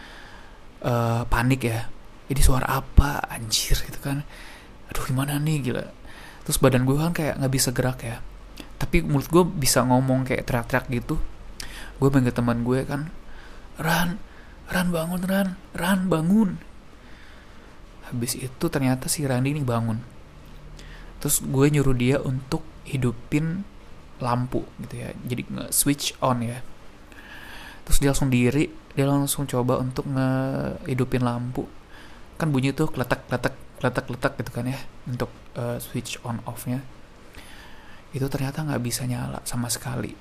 uh, 0.81 1.29
panik 1.29 1.69
ya. 1.69 1.93
Ini 2.25 2.41
suara 2.41 2.81
apa 2.81 3.21
anjir 3.29 3.77
gitu 3.77 4.01
kan. 4.01 4.25
Aduh 4.89 5.05
gimana 5.05 5.37
nih 5.37 5.61
gila. 5.61 5.85
Terus 6.49 6.57
badan 6.57 6.89
gue 6.89 6.97
kan 6.97 7.13
kayak 7.13 7.37
nggak 7.37 7.53
bisa 7.53 7.69
gerak 7.77 8.01
ya. 8.01 8.25
Tapi 8.81 9.05
mulut 9.05 9.29
gue 9.29 9.45
bisa 9.45 9.85
ngomong 9.85 10.25
kayak 10.25 10.49
teriak-teriak 10.49 10.89
gitu. 10.89 11.21
Gue 12.01 12.09
panggil 12.09 12.33
teman 12.33 12.65
gue 12.65 12.81
kan 12.89 13.13
Ran 13.79 14.19
Ran 14.71 14.89
bangun 14.93 15.23
Ran. 15.25 15.49
Ran 15.77 16.07
bangun. 16.09 16.61
Habis 18.09 18.37
itu 18.37 18.65
ternyata 18.69 19.09
si 19.09 19.25
Randy 19.25 19.57
ini 19.57 19.65
bangun. 19.65 20.01
Terus 21.21 21.41
gue 21.41 21.67
nyuruh 21.73 21.97
dia 21.97 22.21
untuk 22.21 22.65
hidupin 22.85 23.65
lampu 24.21 24.65
gitu 24.85 24.95
ya. 25.01 25.11
Jadi 25.25 25.43
nge 25.49 25.65
switch 25.73 26.17
on 26.21 26.45
ya. 26.45 26.61
Terus 27.85 27.99
dia 28.01 28.13
langsung 28.13 28.33
diri 28.33 28.69
dia 28.95 29.11
langsung 29.11 29.49
coba 29.49 29.81
untuk 29.81 30.07
ngehidupin 30.07 31.25
lampu. 31.25 31.67
Kan 32.37 32.53
bunyi 32.53 32.77
tuh 32.77 32.93
kletak 32.93 33.25
kletak 33.29 34.37
gitu 34.41 34.51
kan 34.53 34.69
ya. 34.69 34.81
Untuk 35.09 35.33
uh, 35.57 35.81
switch 35.81 36.21
on 36.25 36.41
off 36.45 36.69
nya 36.69 36.85
itu 38.15 38.31
ternyata 38.31 38.63
nggak 38.63 38.79
bisa 38.79 39.03
nyala 39.11 39.43
sama 39.43 39.67
sekali. 39.67 40.15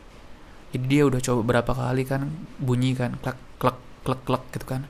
Jadi 0.73 0.85
dia 0.89 1.05
udah 1.05 1.21
coba 1.21 1.41
berapa 1.45 1.71
kali 1.77 2.03
kan 2.09 2.25
bunyi 2.57 2.97
kan 2.97 3.13
klek 3.21 3.37
klek 3.61 3.77
klek 4.03 4.21
klek 4.27 4.43
gitu 4.53 4.65
kan. 4.67 4.85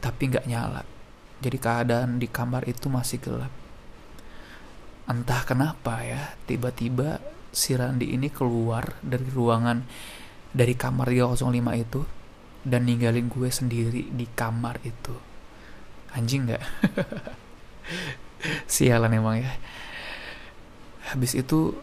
Tapi 0.00 0.22
nggak 0.30 0.46
nyala. 0.46 0.82
Jadi 1.42 1.58
keadaan 1.60 2.16
di 2.16 2.30
kamar 2.30 2.64
itu 2.64 2.88
masih 2.88 3.20
gelap. 3.20 3.52
Entah 5.06 5.42
kenapa 5.46 6.02
ya 6.02 6.34
tiba-tiba 6.48 7.20
si 7.52 7.76
Randi 7.76 8.10
ini 8.10 8.32
keluar 8.32 8.98
dari 9.04 9.28
ruangan 9.30 9.84
dari 10.50 10.74
kamar 10.74 11.12
305 11.12 11.52
itu 11.76 12.00
dan 12.66 12.82
ninggalin 12.88 13.30
gue 13.30 13.48
sendiri 13.52 14.10
di 14.10 14.26
kamar 14.26 14.82
itu. 14.82 15.14
Anjing 16.16 16.48
nggak? 16.50 16.64
Sialan 18.72 19.12
emang 19.14 19.38
ya. 19.38 19.52
Habis 21.12 21.38
itu 21.38 21.76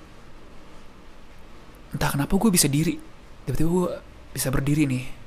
entah 1.96 2.12
kenapa 2.12 2.34
gue 2.36 2.52
bisa 2.52 2.68
diri. 2.68 3.00
Tiba-tiba 3.48 3.70
gue 3.70 3.90
bisa 4.36 4.50
berdiri 4.50 4.84
nih 4.90 5.23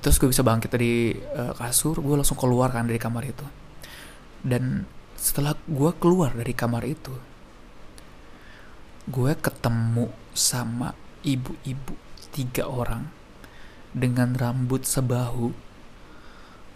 terus 0.00 0.16
gue 0.16 0.32
bisa 0.32 0.40
bangkit 0.40 0.72
dari 0.72 1.12
uh, 1.12 1.52
kasur 1.56 2.00
gue 2.00 2.16
langsung 2.16 2.40
keluar 2.40 2.72
kan 2.72 2.88
dari 2.88 3.00
kamar 3.00 3.24
itu. 3.28 3.46
Dan 4.40 4.88
setelah 5.20 5.52
gue 5.68 5.90
keluar 6.00 6.32
dari 6.32 6.56
kamar 6.56 6.82
itu 6.88 7.12
gue 9.10 9.32
ketemu 9.36 10.12
sama 10.36 10.94
ibu-ibu 11.26 11.98
tiga 12.30 12.68
orang 12.68 13.10
dengan 13.90 14.36
rambut 14.38 14.86
sebahu. 14.86 15.50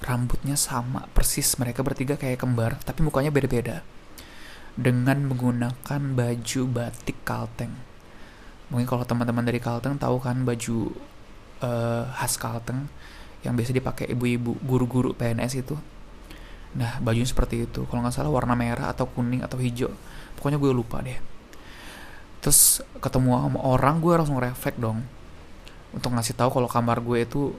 Rambutnya 0.04 0.58
sama 0.58 1.08
persis. 1.16 1.56
Mereka 1.56 1.80
bertiga 1.80 2.18
kayak 2.20 2.44
kembar 2.44 2.76
tapi 2.84 3.00
mukanya 3.06 3.32
beda-beda. 3.32 3.80
Dengan 4.74 5.30
menggunakan 5.30 6.02
baju 6.12 6.62
batik 6.68 7.22
kalteng. 7.22 7.72
Mungkin 8.68 8.90
kalau 8.90 9.06
teman-teman 9.06 9.46
dari 9.46 9.62
kalteng 9.62 9.96
tahu 9.96 10.18
kan 10.18 10.42
baju 10.42 10.92
uh, 11.64 12.05
khas 12.20 12.37
kalteng 12.37 12.85
yang 13.44 13.57
biasa 13.57 13.72
dipakai 13.72 14.12
ibu-ibu 14.12 14.57
guru-guru 14.64 15.16
PNS 15.16 15.64
itu. 15.64 15.77
Nah 16.77 17.00
bajunya 17.00 17.29
seperti 17.29 17.64
itu. 17.64 17.88
Kalau 17.88 18.00
nggak 18.05 18.14
salah 18.14 18.33
warna 18.33 18.53
merah 18.53 18.92
atau 18.92 19.09
kuning 19.09 19.40
atau 19.40 19.57
hijau. 19.61 19.92
Pokoknya 20.37 20.61
gue 20.61 20.72
lupa 20.72 21.00
deh. 21.00 21.16
Terus 22.40 22.85
ketemu 23.00 23.40
sama 23.40 23.61
orang 23.64 24.00
gue 24.00 24.12
langsung 24.16 24.37
refleks 24.40 24.77
dong. 24.81 25.05
Untuk 25.94 26.11
ngasih 26.12 26.35
tahu 26.37 26.50
kalau 26.61 26.68
kamar 26.68 27.00
gue 27.00 27.24
itu 27.24 27.55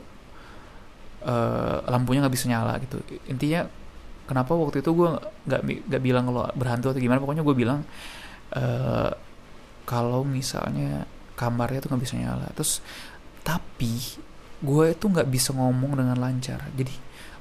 uh, 1.26 1.78
lampunya 1.89 2.26
nggak 2.26 2.36
bisa 2.36 2.46
nyala 2.50 2.78
gitu. 2.82 3.02
Intinya 3.30 3.70
kenapa 4.26 4.58
waktu 4.58 4.82
itu 4.82 4.89
gue 4.89 5.10
nggak 5.50 5.62
nggak 5.89 6.02
bilang 6.02 6.24
kalau 6.30 6.50
berhantu 6.58 6.91
atau 6.91 7.02
gimana 7.02 7.22
pokoknya 7.22 7.46
gue 7.46 7.56
bilang 7.56 7.86
uh, 8.58 9.13
kalau 9.86 10.26
misalnya 10.26 11.06
kamarnya 11.38 11.80
tuh 11.80 11.94
nggak 11.94 12.04
bisa 12.04 12.18
nyala. 12.18 12.50
Terus 12.58 12.82
tapi 13.45 13.93
gue 14.65 14.86
itu 14.89 15.05
nggak 15.05 15.29
bisa 15.29 15.53
ngomong 15.53 16.01
dengan 16.01 16.17
lancar. 16.17 16.65
Jadi 16.73 16.91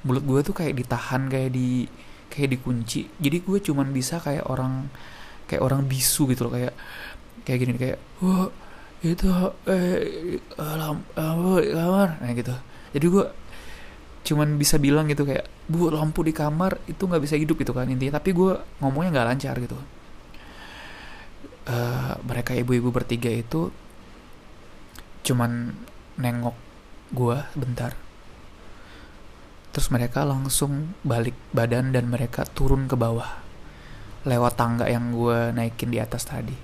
mulut 0.05 0.21
gue 0.21 0.39
tuh 0.45 0.53
kayak 0.53 0.77
ditahan 0.77 1.25
kayak 1.25 1.49
di 1.49 1.89
kayak 2.29 2.53
dikunci. 2.53 3.09
Jadi 3.17 3.37
gue 3.41 3.57
cuman 3.57 3.89
bisa 3.89 4.21
kayak 4.21 4.45
orang 4.45 4.85
kayak 5.49 5.65
orang 5.65 5.89
bisu 5.89 6.29
gitu 6.29 6.45
loh. 6.45 6.53
Kayak 6.53 6.77
kayak 7.41 7.57
gini 7.57 7.73
kayak 7.81 7.97
wah 8.21 8.53
itu 9.01 9.25
eh 9.65 10.37
alam 10.61 11.01
kamar. 11.17 12.21
Nah 12.21 12.31
gitu. 12.37 12.53
Jadi 12.93 13.05
gue 13.09 13.25
cuman 14.25 14.57
bisa 14.57 14.77
bilang 14.81 15.09
gitu 15.09 15.25
kayak 15.25 15.45
bu 15.69 15.89
lampu 15.93 16.25
di 16.25 16.33
kamar 16.33 16.81
itu 16.89 17.05
nggak 17.05 17.21
bisa 17.25 17.35
hidup 17.37 17.57
gitu 17.57 17.73
kan 17.73 17.89
intinya. 17.89 18.21
Tapi 18.21 18.29
gue 18.29 18.53
ngomongnya 18.85 19.09
nggak 19.21 19.27
lancar 19.33 19.57
gitu. 19.57 19.77
Uh, 21.65 22.13
mereka 22.21 22.53
ibu-ibu 22.53 22.93
bertiga 22.93 23.33
itu 23.33 23.73
cuman 25.25 25.73
nengok 26.15 26.55
gue 27.11 27.37
bentar. 27.55 27.93
Terus 29.75 29.91
mereka 29.91 30.23
langsung 30.23 30.95
balik 31.03 31.35
badan 31.51 31.91
dan 31.91 32.07
mereka 32.07 32.47
turun 32.47 32.87
ke 32.87 32.95
bawah 32.95 33.43
lewat 34.25 34.57
tangga 34.57 34.87
yang 34.87 35.11
gue 35.11 35.51
naikin 35.51 35.91
di 35.91 35.99
atas 35.99 36.25
tadi. 36.25 36.55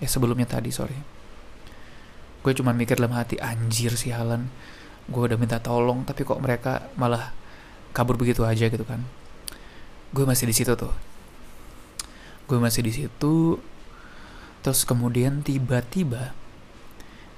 Ya 0.00 0.08
sebelumnya 0.08 0.48
tadi 0.48 0.72
sorry. 0.72 0.96
Gue 2.40 2.52
cuman 2.56 2.74
mikir 2.74 2.96
dalam 2.96 3.12
hati 3.12 3.36
anjir 3.38 3.92
si 3.98 4.08
Halan 4.14 4.48
gue 5.08 5.22
udah 5.24 5.40
minta 5.40 5.56
tolong 5.56 6.04
tapi 6.04 6.20
kok 6.20 6.36
mereka 6.36 6.92
malah 7.00 7.32
kabur 7.96 8.16
begitu 8.16 8.44
aja 8.44 8.68
gitu 8.68 8.84
kan. 8.84 9.04
Gue 10.12 10.24
masih 10.24 10.48
di 10.48 10.54
situ 10.56 10.72
tuh. 10.72 10.92
Gue 12.48 12.56
masih 12.56 12.80
di 12.84 12.92
situ. 12.94 13.60
Terus 14.64 14.82
kemudian 14.88 15.44
tiba-tiba 15.44 16.32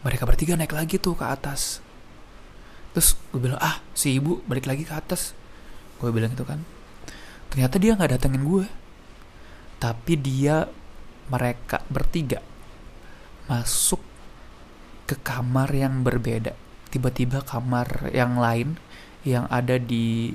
mereka 0.01 0.25
bertiga 0.25 0.57
naik 0.57 0.73
lagi 0.73 0.97
tuh 0.97 1.13
ke 1.17 1.25
atas. 1.29 1.85
Terus 2.97 3.15
gue 3.31 3.41
bilang 3.41 3.61
ah 3.61 3.85
si 3.93 4.17
ibu 4.17 4.41
balik 4.49 4.67
lagi 4.67 4.89
ke 4.89 4.95
atas. 4.97 5.37
Gue 6.01 6.09
bilang 6.11 6.33
itu 6.33 6.43
kan. 6.43 6.65
Ternyata 7.53 7.77
dia 7.77 7.93
nggak 7.99 8.11
datengin 8.17 8.45
gue 8.47 8.67
tapi 9.81 10.13
dia 10.21 10.69
mereka 11.33 11.81
bertiga 11.89 12.45
masuk 13.49 14.01
ke 15.09 15.17
kamar 15.21 15.73
yang 15.73 16.05
berbeda. 16.05 16.53
Tiba-tiba 16.93 17.45
kamar 17.45 18.13
yang 18.13 18.37
lain 18.37 18.77
yang 19.25 19.45
ada 19.53 19.77
di 19.77 20.33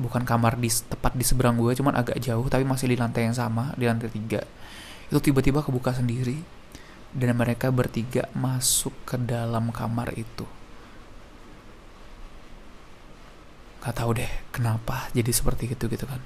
bukan 0.00 0.24
kamar 0.24 0.56
di 0.56 0.72
tepat 0.72 1.12
di 1.12 1.24
seberang 1.24 1.60
gue 1.60 1.76
cuman 1.76 1.92
agak 1.92 2.16
jauh 2.24 2.48
tapi 2.48 2.64
masih 2.64 2.88
di 2.88 2.96
lantai 2.96 3.28
yang 3.28 3.36
sama 3.36 3.76
di 3.76 3.84
lantai 3.84 4.08
tiga. 4.08 4.40
Itu 5.12 5.20
tiba-tiba 5.20 5.60
kebuka 5.60 5.92
sendiri 5.92 6.59
dan 7.10 7.34
mereka 7.34 7.74
bertiga 7.74 8.30
masuk 8.36 8.94
ke 9.02 9.16
dalam 9.18 9.74
kamar 9.74 10.14
itu. 10.14 10.46
Gak 13.80 13.96
tahu 13.96 14.20
deh 14.20 14.32
kenapa 14.52 15.08
jadi 15.16 15.30
seperti 15.32 15.72
itu 15.72 15.88
gitu 15.88 16.04
kan. 16.04 16.20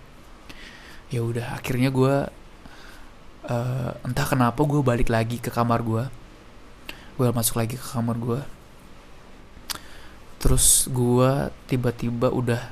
Ya 1.09 1.23
udah 1.23 1.57
akhirnya 1.57 1.89
gue 1.95 2.15
uh, 3.49 3.91
entah 4.05 4.27
kenapa 4.27 4.61
gue 4.65 4.81
balik 4.81 5.13
lagi 5.13 5.41
ke 5.41 5.53
kamar 5.53 5.85
gue 5.85 6.05
gue 7.15 7.29
masuk 7.31 7.63
lagi 7.63 7.79
ke 7.79 7.87
kamar 7.95 8.17
gue 8.19 8.41
terus 10.43 10.91
gue 10.91 11.49
tiba-tiba 11.71 12.29
udah 12.29 12.63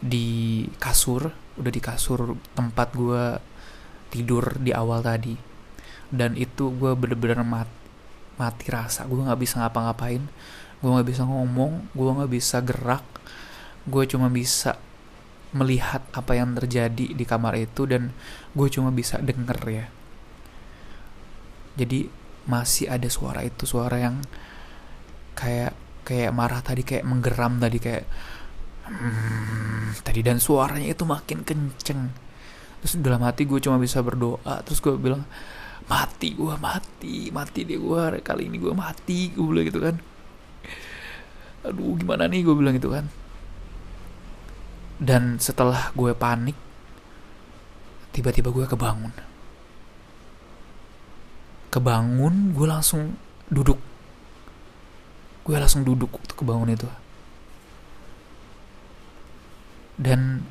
di 0.00 0.64
kasur 0.80 1.28
udah 1.60 1.72
di 1.72 1.82
kasur 1.82 2.40
tempat 2.56 2.88
gue 2.96 3.24
tidur 4.10 4.56
di 4.58 4.72
awal 4.72 5.04
tadi 5.04 5.49
dan 6.10 6.34
itu 6.34 6.74
gue 6.74 6.92
bener-bener 6.98 7.38
mati, 7.46 7.70
mati 8.34 8.66
rasa. 8.68 9.06
Gue 9.06 9.22
nggak 9.22 9.40
bisa 9.40 9.62
ngapa-ngapain. 9.62 10.22
Gue 10.82 10.90
nggak 10.90 11.08
bisa 11.08 11.22
ngomong. 11.22 11.94
Gue 11.94 12.10
nggak 12.10 12.30
bisa 12.30 12.58
gerak. 12.60 13.06
Gue 13.86 14.04
cuma 14.10 14.26
bisa 14.26 14.76
melihat 15.50 16.02
apa 16.14 16.38
yang 16.38 16.54
terjadi 16.54 17.14
di 17.14 17.24
kamar 17.26 17.58
itu 17.58 17.82
dan 17.86 18.14
gue 18.54 18.68
cuma 18.70 18.90
bisa 18.90 19.22
denger 19.22 19.58
ya. 19.70 19.86
Jadi 21.78 22.10
masih 22.50 22.90
ada 22.90 23.06
suara 23.06 23.46
itu 23.46 23.62
suara 23.66 23.98
yang 24.02 24.18
kayak 25.38 25.74
kayak 26.02 26.34
marah 26.34 26.58
tadi 26.58 26.82
kayak 26.82 27.06
menggeram 27.06 27.62
tadi 27.62 27.78
kayak 27.78 28.04
hmm, 28.90 30.02
tadi. 30.02 30.20
Dan 30.26 30.42
suaranya 30.42 30.90
itu 30.90 31.06
makin 31.06 31.46
kenceng. 31.46 32.10
Terus 32.82 32.98
dalam 32.98 33.22
hati 33.22 33.46
gue 33.46 33.62
cuma 33.62 33.78
bisa 33.78 34.02
berdoa. 34.02 34.66
Terus 34.66 34.82
gue 34.82 34.98
bilang 34.98 35.22
mati 35.90 36.38
gue 36.38 36.54
mati. 36.62 37.34
Mati 37.34 37.66
deh 37.66 37.74
gue 37.74 38.22
kali 38.22 38.46
ini 38.46 38.62
gue 38.62 38.70
mati 38.70 39.34
gue 39.34 39.42
bilang 39.42 39.66
gitu 39.66 39.82
kan. 39.82 39.98
Aduh 41.66 41.98
gimana 41.98 42.30
nih 42.30 42.46
gue 42.46 42.54
bilang 42.54 42.78
gitu 42.78 42.94
kan. 42.94 43.10
Dan 45.02 45.42
setelah 45.42 45.90
gue 45.98 46.14
panik 46.14 46.54
tiba-tiba 48.14 48.54
gue 48.54 48.70
kebangun. 48.70 49.10
Kebangun 51.74 52.54
gue 52.54 52.66
langsung 52.70 53.18
duduk. 53.50 53.82
Gue 55.42 55.58
langsung 55.58 55.82
duduk 55.82 56.14
waktu 56.14 56.34
kebangun 56.38 56.70
itu. 56.70 56.86
Dan 59.98 60.46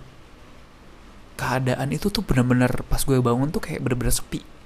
keadaan 1.40 1.96
itu 1.96 2.12
tuh 2.12 2.22
bener-bener 2.22 2.84
pas 2.92 3.00
gue 3.00 3.16
bangun 3.16 3.48
tuh 3.48 3.64
kayak 3.64 3.80
bener-bener 3.80 4.12
sepi 4.12 4.59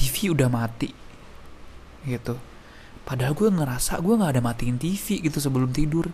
TV 0.00 0.32
udah 0.32 0.48
mati. 0.48 0.88
Gitu. 2.08 2.40
Padahal 3.04 3.36
gue 3.36 3.52
ngerasa 3.52 4.00
gue 4.00 4.14
nggak 4.16 4.32
ada 4.32 4.40
matiin 4.40 4.80
TV 4.80 5.20
gitu 5.20 5.36
sebelum 5.36 5.68
tidur. 5.76 6.08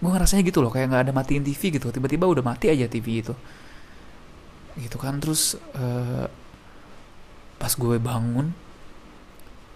Gue 0.00 0.08
ngerasanya 0.08 0.40
gitu 0.48 0.64
loh 0.64 0.72
kayak 0.72 0.88
nggak 0.88 1.02
ada 1.04 1.12
matiin 1.12 1.44
TV 1.44 1.76
gitu. 1.76 1.92
Tiba-tiba 1.92 2.24
udah 2.24 2.40
mati 2.40 2.72
aja 2.72 2.88
TV 2.88 3.20
itu. 3.20 3.36
Gitu 4.80 4.96
kan 4.96 5.20
terus 5.20 5.60
uh, 5.76 6.24
pas 7.60 7.72
gue 7.76 8.00
bangun 8.00 8.56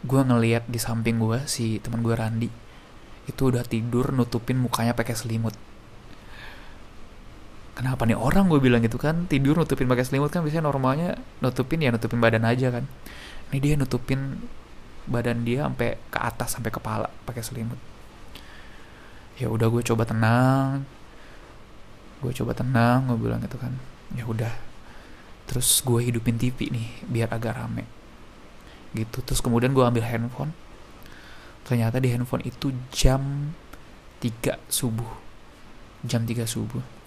gue 0.02 0.22
ngeliat 0.24 0.66
di 0.66 0.80
samping 0.80 1.20
gue 1.20 1.44
si 1.44 1.76
teman 1.84 2.00
gue 2.00 2.16
Randi. 2.16 2.48
Itu 3.28 3.52
udah 3.52 3.68
tidur 3.68 4.16
nutupin 4.16 4.56
mukanya 4.56 4.96
pakai 4.96 5.12
selimut 5.12 5.52
kenapa 7.82 8.06
nih 8.06 8.14
orang 8.14 8.46
gue 8.46 8.62
bilang 8.62 8.78
gitu 8.78 8.94
kan? 8.94 9.26
Tidur 9.26 9.58
nutupin 9.58 9.90
pakai 9.90 10.06
selimut 10.06 10.30
kan 10.30 10.46
biasanya 10.46 10.70
normalnya 10.70 11.18
nutupin 11.42 11.82
ya 11.82 11.90
nutupin 11.90 12.22
badan 12.22 12.46
aja 12.46 12.70
kan. 12.70 12.86
Ini 13.50 13.58
dia 13.58 13.74
nutupin 13.74 14.38
badan 15.10 15.42
dia 15.42 15.66
sampai 15.66 15.98
ke 16.06 16.18
atas 16.22 16.54
sampai 16.54 16.70
kepala 16.70 17.10
pakai 17.26 17.42
selimut. 17.42 17.74
Ya 19.34 19.50
udah 19.50 19.66
gue 19.66 19.82
coba 19.82 20.06
tenang. 20.06 20.86
Gue 22.22 22.30
coba 22.30 22.54
tenang 22.54 23.10
gue 23.10 23.18
bilang 23.18 23.42
gitu 23.42 23.58
kan. 23.58 23.74
Ya 24.14 24.30
udah. 24.30 24.54
Terus 25.50 25.82
gue 25.82 26.06
hidupin 26.06 26.38
TV 26.38 26.70
nih 26.70 27.02
biar 27.10 27.34
agak 27.34 27.58
rame. 27.58 27.82
Gitu. 28.94 29.26
Terus 29.26 29.42
kemudian 29.42 29.74
gue 29.74 29.82
ambil 29.82 30.06
handphone. 30.06 30.54
Ternyata 31.66 31.98
di 31.98 32.14
handphone 32.14 32.46
itu 32.46 32.70
jam 32.94 33.50
3 34.22 34.70
subuh. 34.70 35.18
Jam 36.06 36.22
3 36.22 36.46
subuh 36.46 37.01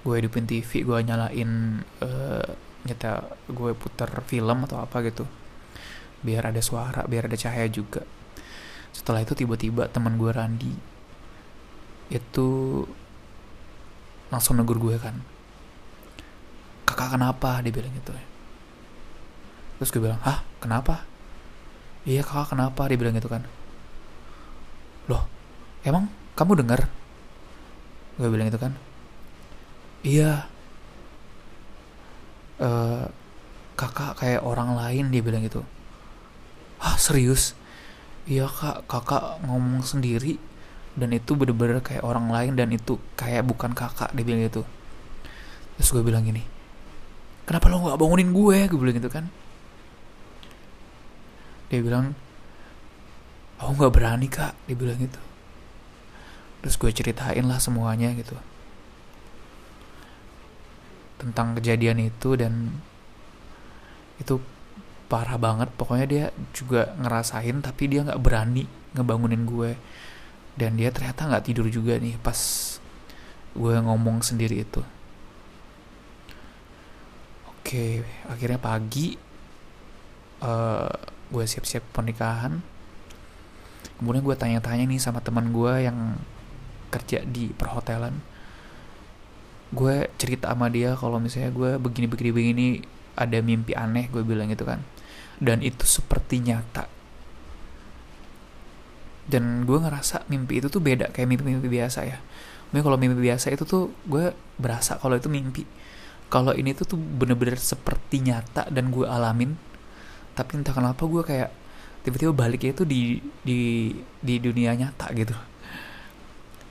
gue 0.00 0.14
hidupin 0.16 0.48
TV 0.48 0.84
gue 0.84 0.98
nyalain 1.04 1.84
uh, 2.00 2.46
nyata 2.88 3.36
gue 3.52 3.70
putar 3.76 4.10
film 4.24 4.58
atau 4.64 4.80
apa 4.80 5.04
gitu. 5.04 5.24
Biar 6.24 6.48
ada 6.52 6.60
suara 6.64 7.04
biar 7.04 7.28
ada 7.28 7.36
cahaya 7.36 7.68
juga. 7.68 8.04
Setelah 8.90 9.24
itu 9.24 9.36
tiba-tiba 9.36 9.88
teman 9.92 10.16
gue 10.16 10.30
Randi 10.32 10.74
itu 12.10 12.48
langsung 14.30 14.58
negur 14.58 14.78
gue 14.82 14.96
kan 14.98 15.20
kakak 16.88 17.16
kenapa? 17.16 17.62
Dia 17.62 17.72
bilang 17.72 17.94
gitu. 17.94 18.12
Terus 19.78 19.90
gue 19.94 20.02
bilang 20.02 20.20
ah 20.26 20.42
kenapa? 20.58 21.04
Iya 22.08 22.24
kakak 22.24 22.56
kenapa? 22.56 22.88
Dia 22.88 22.98
bilang 22.98 23.14
gitu 23.14 23.30
kan. 23.30 23.46
Loh 25.06 25.24
emang 25.84 26.12
kamu 26.36 26.64
dengar 26.64 26.88
gue 28.20 28.28
bilang 28.28 28.48
gitu 28.52 28.60
kan 28.60 28.76
iya. 30.04 30.48
Uh, 32.60 33.08
kakak 33.80 34.20
kayak 34.20 34.44
orang 34.44 34.76
lain 34.76 35.08
dia 35.08 35.24
bilang 35.24 35.40
gitu. 35.40 35.64
Ah 36.80 37.00
serius? 37.00 37.56
Iya 38.28 38.48
kak. 38.48 38.84
Kakak 38.84 39.40
ngomong 39.48 39.80
sendiri 39.80 40.36
dan 40.98 41.14
itu 41.16 41.32
bener-bener 41.32 41.80
kayak 41.80 42.04
orang 42.04 42.28
lain 42.28 42.52
dan 42.58 42.68
itu 42.74 43.00
kayak 43.16 43.46
bukan 43.48 43.72
kakak 43.72 44.12
dia 44.12 44.24
bilang 44.24 44.44
gitu. 44.44 44.62
Terus 45.80 45.88
gue 45.96 46.04
bilang 46.04 46.24
gini 46.28 46.44
kenapa 47.50 47.66
lo 47.66 47.82
nggak 47.82 47.98
bangunin 47.98 48.30
gue? 48.30 48.58
Gue 48.70 48.78
bilang 48.78 48.94
gitu 48.94 49.10
kan. 49.10 49.26
Dia 51.66 51.80
bilang 51.82 52.14
aku 53.58 53.70
nggak 53.74 53.94
berani 53.94 54.28
kak 54.30 54.54
dia 54.68 54.76
bilang 54.78 55.00
gitu. 55.02 55.20
Terus 56.60 56.74
gue 56.76 56.90
ceritain 56.92 57.44
lah 57.48 57.58
semuanya 57.58 58.12
gitu 58.12 58.36
tentang 61.20 61.52
kejadian 61.60 62.00
itu 62.00 62.32
dan 62.32 62.72
itu 64.16 64.40
parah 65.12 65.36
banget. 65.36 65.68
Pokoknya 65.76 66.06
dia 66.08 66.24
juga 66.56 66.96
ngerasain 66.96 67.60
tapi 67.60 67.92
dia 67.92 68.00
nggak 68.08 68.22
berani 68.24 68.64
ngebangunin 68.96 69.44
gue. 69.44 69.76
Dan 70.56 70.80
dia 70.80 70.88
ternyata 70.88 71.28
nggak 71.28 71.44
tidur 71.44 71.68
juga 71.68 72.00
nih 72.00 72.16
pas 72.24 72.40
gue 73.52 73.74
ngomong 73.76 74.24
sendiri 74.24 74.64
itu. 74.64 74.80
Oke 77.52 78.00
akhirnya 78.24 78.56
pagi 78.56 79.20
uh, 80.40 80.88
gue 81.28 81.44
siap-siap 81.44 81.84
pernikahan. 81.92 82.64
Kemudian 84.00 84.24
gue 84.24 84.32
tanya-tanya 84.32 84.88
nih 84.88 84.96
sama 84.96 85.20
teman 85.20 85.52
gue 85.52 85.84
yang 85.84 86.16
kerja 86.88 87.22
di 87.22 87.52
perhotelan 87.52 88.29
gue 89.70 90.10
cerita 90.18 90.50
sama 90.50 90.66
dia 90.66 90.98
kalau 90.98 91.22
misalnya 91.22 91.54
gue 91.54 91.70
begini 91.78 92.06
begini 92.10 92.30
begini 92.34 92.66
ada 93.14 93.38
mimpi 93.42 93.72
aneh 93.74 94.10
gue 94.10 94.22
bilang 94.22 94.50
gitu 94.50 94.66
kan. 94.66 94.82
Dan 95.40 95.64
itu 95.64 95.86
seperti 95.88 96.42
nyata. 96.44 96.86
Dan 99.30 99.64
gue 99.64 99.78
ngerasa 99.78 100.26
mimpi 100.26 100.58
itu 100.58 100.66
tuh 100.66 100.82
beda 100.82 101.14
kayak 101.14 101.28
mimpi-mimpi 101.30 101.70
biasa 101.70 102.02
ya. 102.04 102.18
Mungkin 102.70 102.82
kalau 102.86 102.98
mimpi 102.98 103.18
biasa 103.22 103.54
itu 103.54 103.62
tuh 103.64 103.94
gue 104.06 104.34
berasa 104.58 104.98
kalau 104.98 105.14
itu 105.14 105.30
mimpi. 105.30 105.64
Kalau 106.30 106.54
ini 106.54 106.74
tuh 106.74 106.94
tuh 106.94 106.98
bener-bener 106.98 107.58
seperti 107.58 108.22
nyata 108.22 108.70
dan 108.70 108.94
gue 108.94 109.02
alamin 109.06 109.70
tapi 110.34 110.56
entah 110.56 110.72
kenapa 110.72 111.02
gue 111.04 111.20
kayak 111.20 111.50
tiba-tiba 112.00 112.32
baliknya 112.32 112.72
itu 112.72 112.84
di 112.88 113.20
di 113.44 113.92
di 114.24 114.34
dunia 114.40 114.72
nyata 114.72 115.12
gitu 115.12 115.36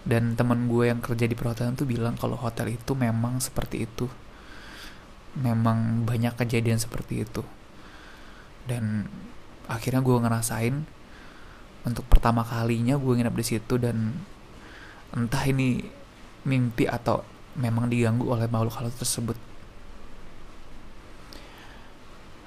dan 0.10 0.34
teman 0.34 0.66
gue 0.66 0.90
yang 0.90 1.06
kerja 1.06 1.30
di 1.30 1.38
perhotelan 1.38 1.78
tuh 1.78 1.86
bilang 1.86 2.18
kalau 2.18 2.34
hotel 2.34 2.74
itu 2.74 2.98
memang 2.98 3.38
seperti 3.38 3.86
itu. 3.86 4.10
Memang 5.38 6.02
banyak 6.10 6.34
kejadian 6.34 6.82
seperti 6.82 7.22
itu. 7.22 7.46
Dan 8.66 9.06
akhirnya 9.70 10.02
gue 10.02 10.18
ngerasain 10.18 10.76
untuk 11.86 12.10
pertama 12.10 12.42
kalinya 12.42 12.98
gue 12.98 13.14
nginep 13.14 13.36
di 13.38 13.46
situ 13.46 13.78
dan 13.78 14.18
entah 15.14 15.46
ini 15.46 15.86
mimpi 16.42 16.90
atau 16.90 17.22
memang 17.54 17.86
diganggu 17.86 18.26
oleh 18.34 18.50
makhluk 18.50 18.82
halus 18.82 18.98
tersebut. 18.98 19.38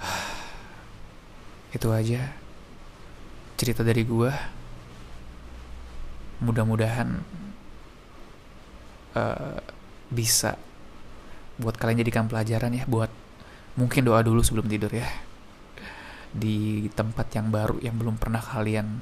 Itu 1.79 1.95
aja 1.95 2.35
cerita 3.55 3.87
dari 3.87 4.03
gue. 4.03 4.35
Mudah-mudahan 6.43 7.23
uh, 9.17 9.59
bisa 10.13 10.57
buat 11.61 11.77
kalian 11.77 12.01
jadikan 12.05 12.27
pelajaran 12.29 12.73
ya 12.73 12.85
buat 12.89 13.09
mungkin 13.77 14.05
doa 14.05 14.21
dulu 14.21 14.45
sebelum 14.45 14.69
tidur 14.69 14.93
ya 14.93 15.09
di 16.33 16.89
tempat 16.93 17.29
yang 17.37 17.53
baru 17.53 17.77
yang 17.85 17.97
belum 18.01 18.17
pernah 18.17 18.41
kalian 18.41 19.01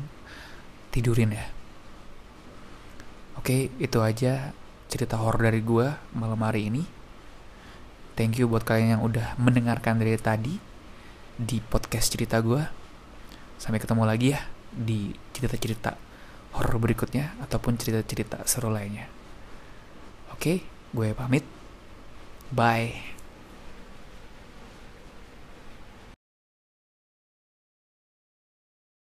tidurin 0.91 1.31
ya. 1.31 1.47
Oke, 3.39 3.71
itu 3.79 3.99
aja 4.03 4.53
cerita 4.91 5.17
horor 5.17 5.47
dari 5.47 5.63
gue 5.63 5.87
malam 6.19 6.43
hari 6.43 6.67
ini. 6.67 6.83
Thank 8.19 8.43
you 8.43 8.51
buat 8.51 8.67
kalian 8.67 8.99
yang 8.99 9.03
udah 9.07 9.39
mendengarkan 9.39 9.97
dari 9.97 10.19
tadi 10.19 10.59
di 11.39 11.63
podcast 11.63 12.13
cerita 12.13 12.43
gue. 12.43 12.61
Sampai 13.57 13.79
ketemu 13.79 14.05
lagi 14.05 14.35
ya 14.35 14.43
di 14.69 15.15
cerita-cerita 15.33 15.95
horor 16.59 16.83
berikutnya 16.83 17.39
ataupun 17.47 17.79
cerita-cerita 17.79 18.43
seru 18.45 18.69
lainnya. 18.75 19.20
Oke, 20.41 20.64
gue 20.97 21.12
pamit. 21.12 21.45
Bye. 22.49 22.97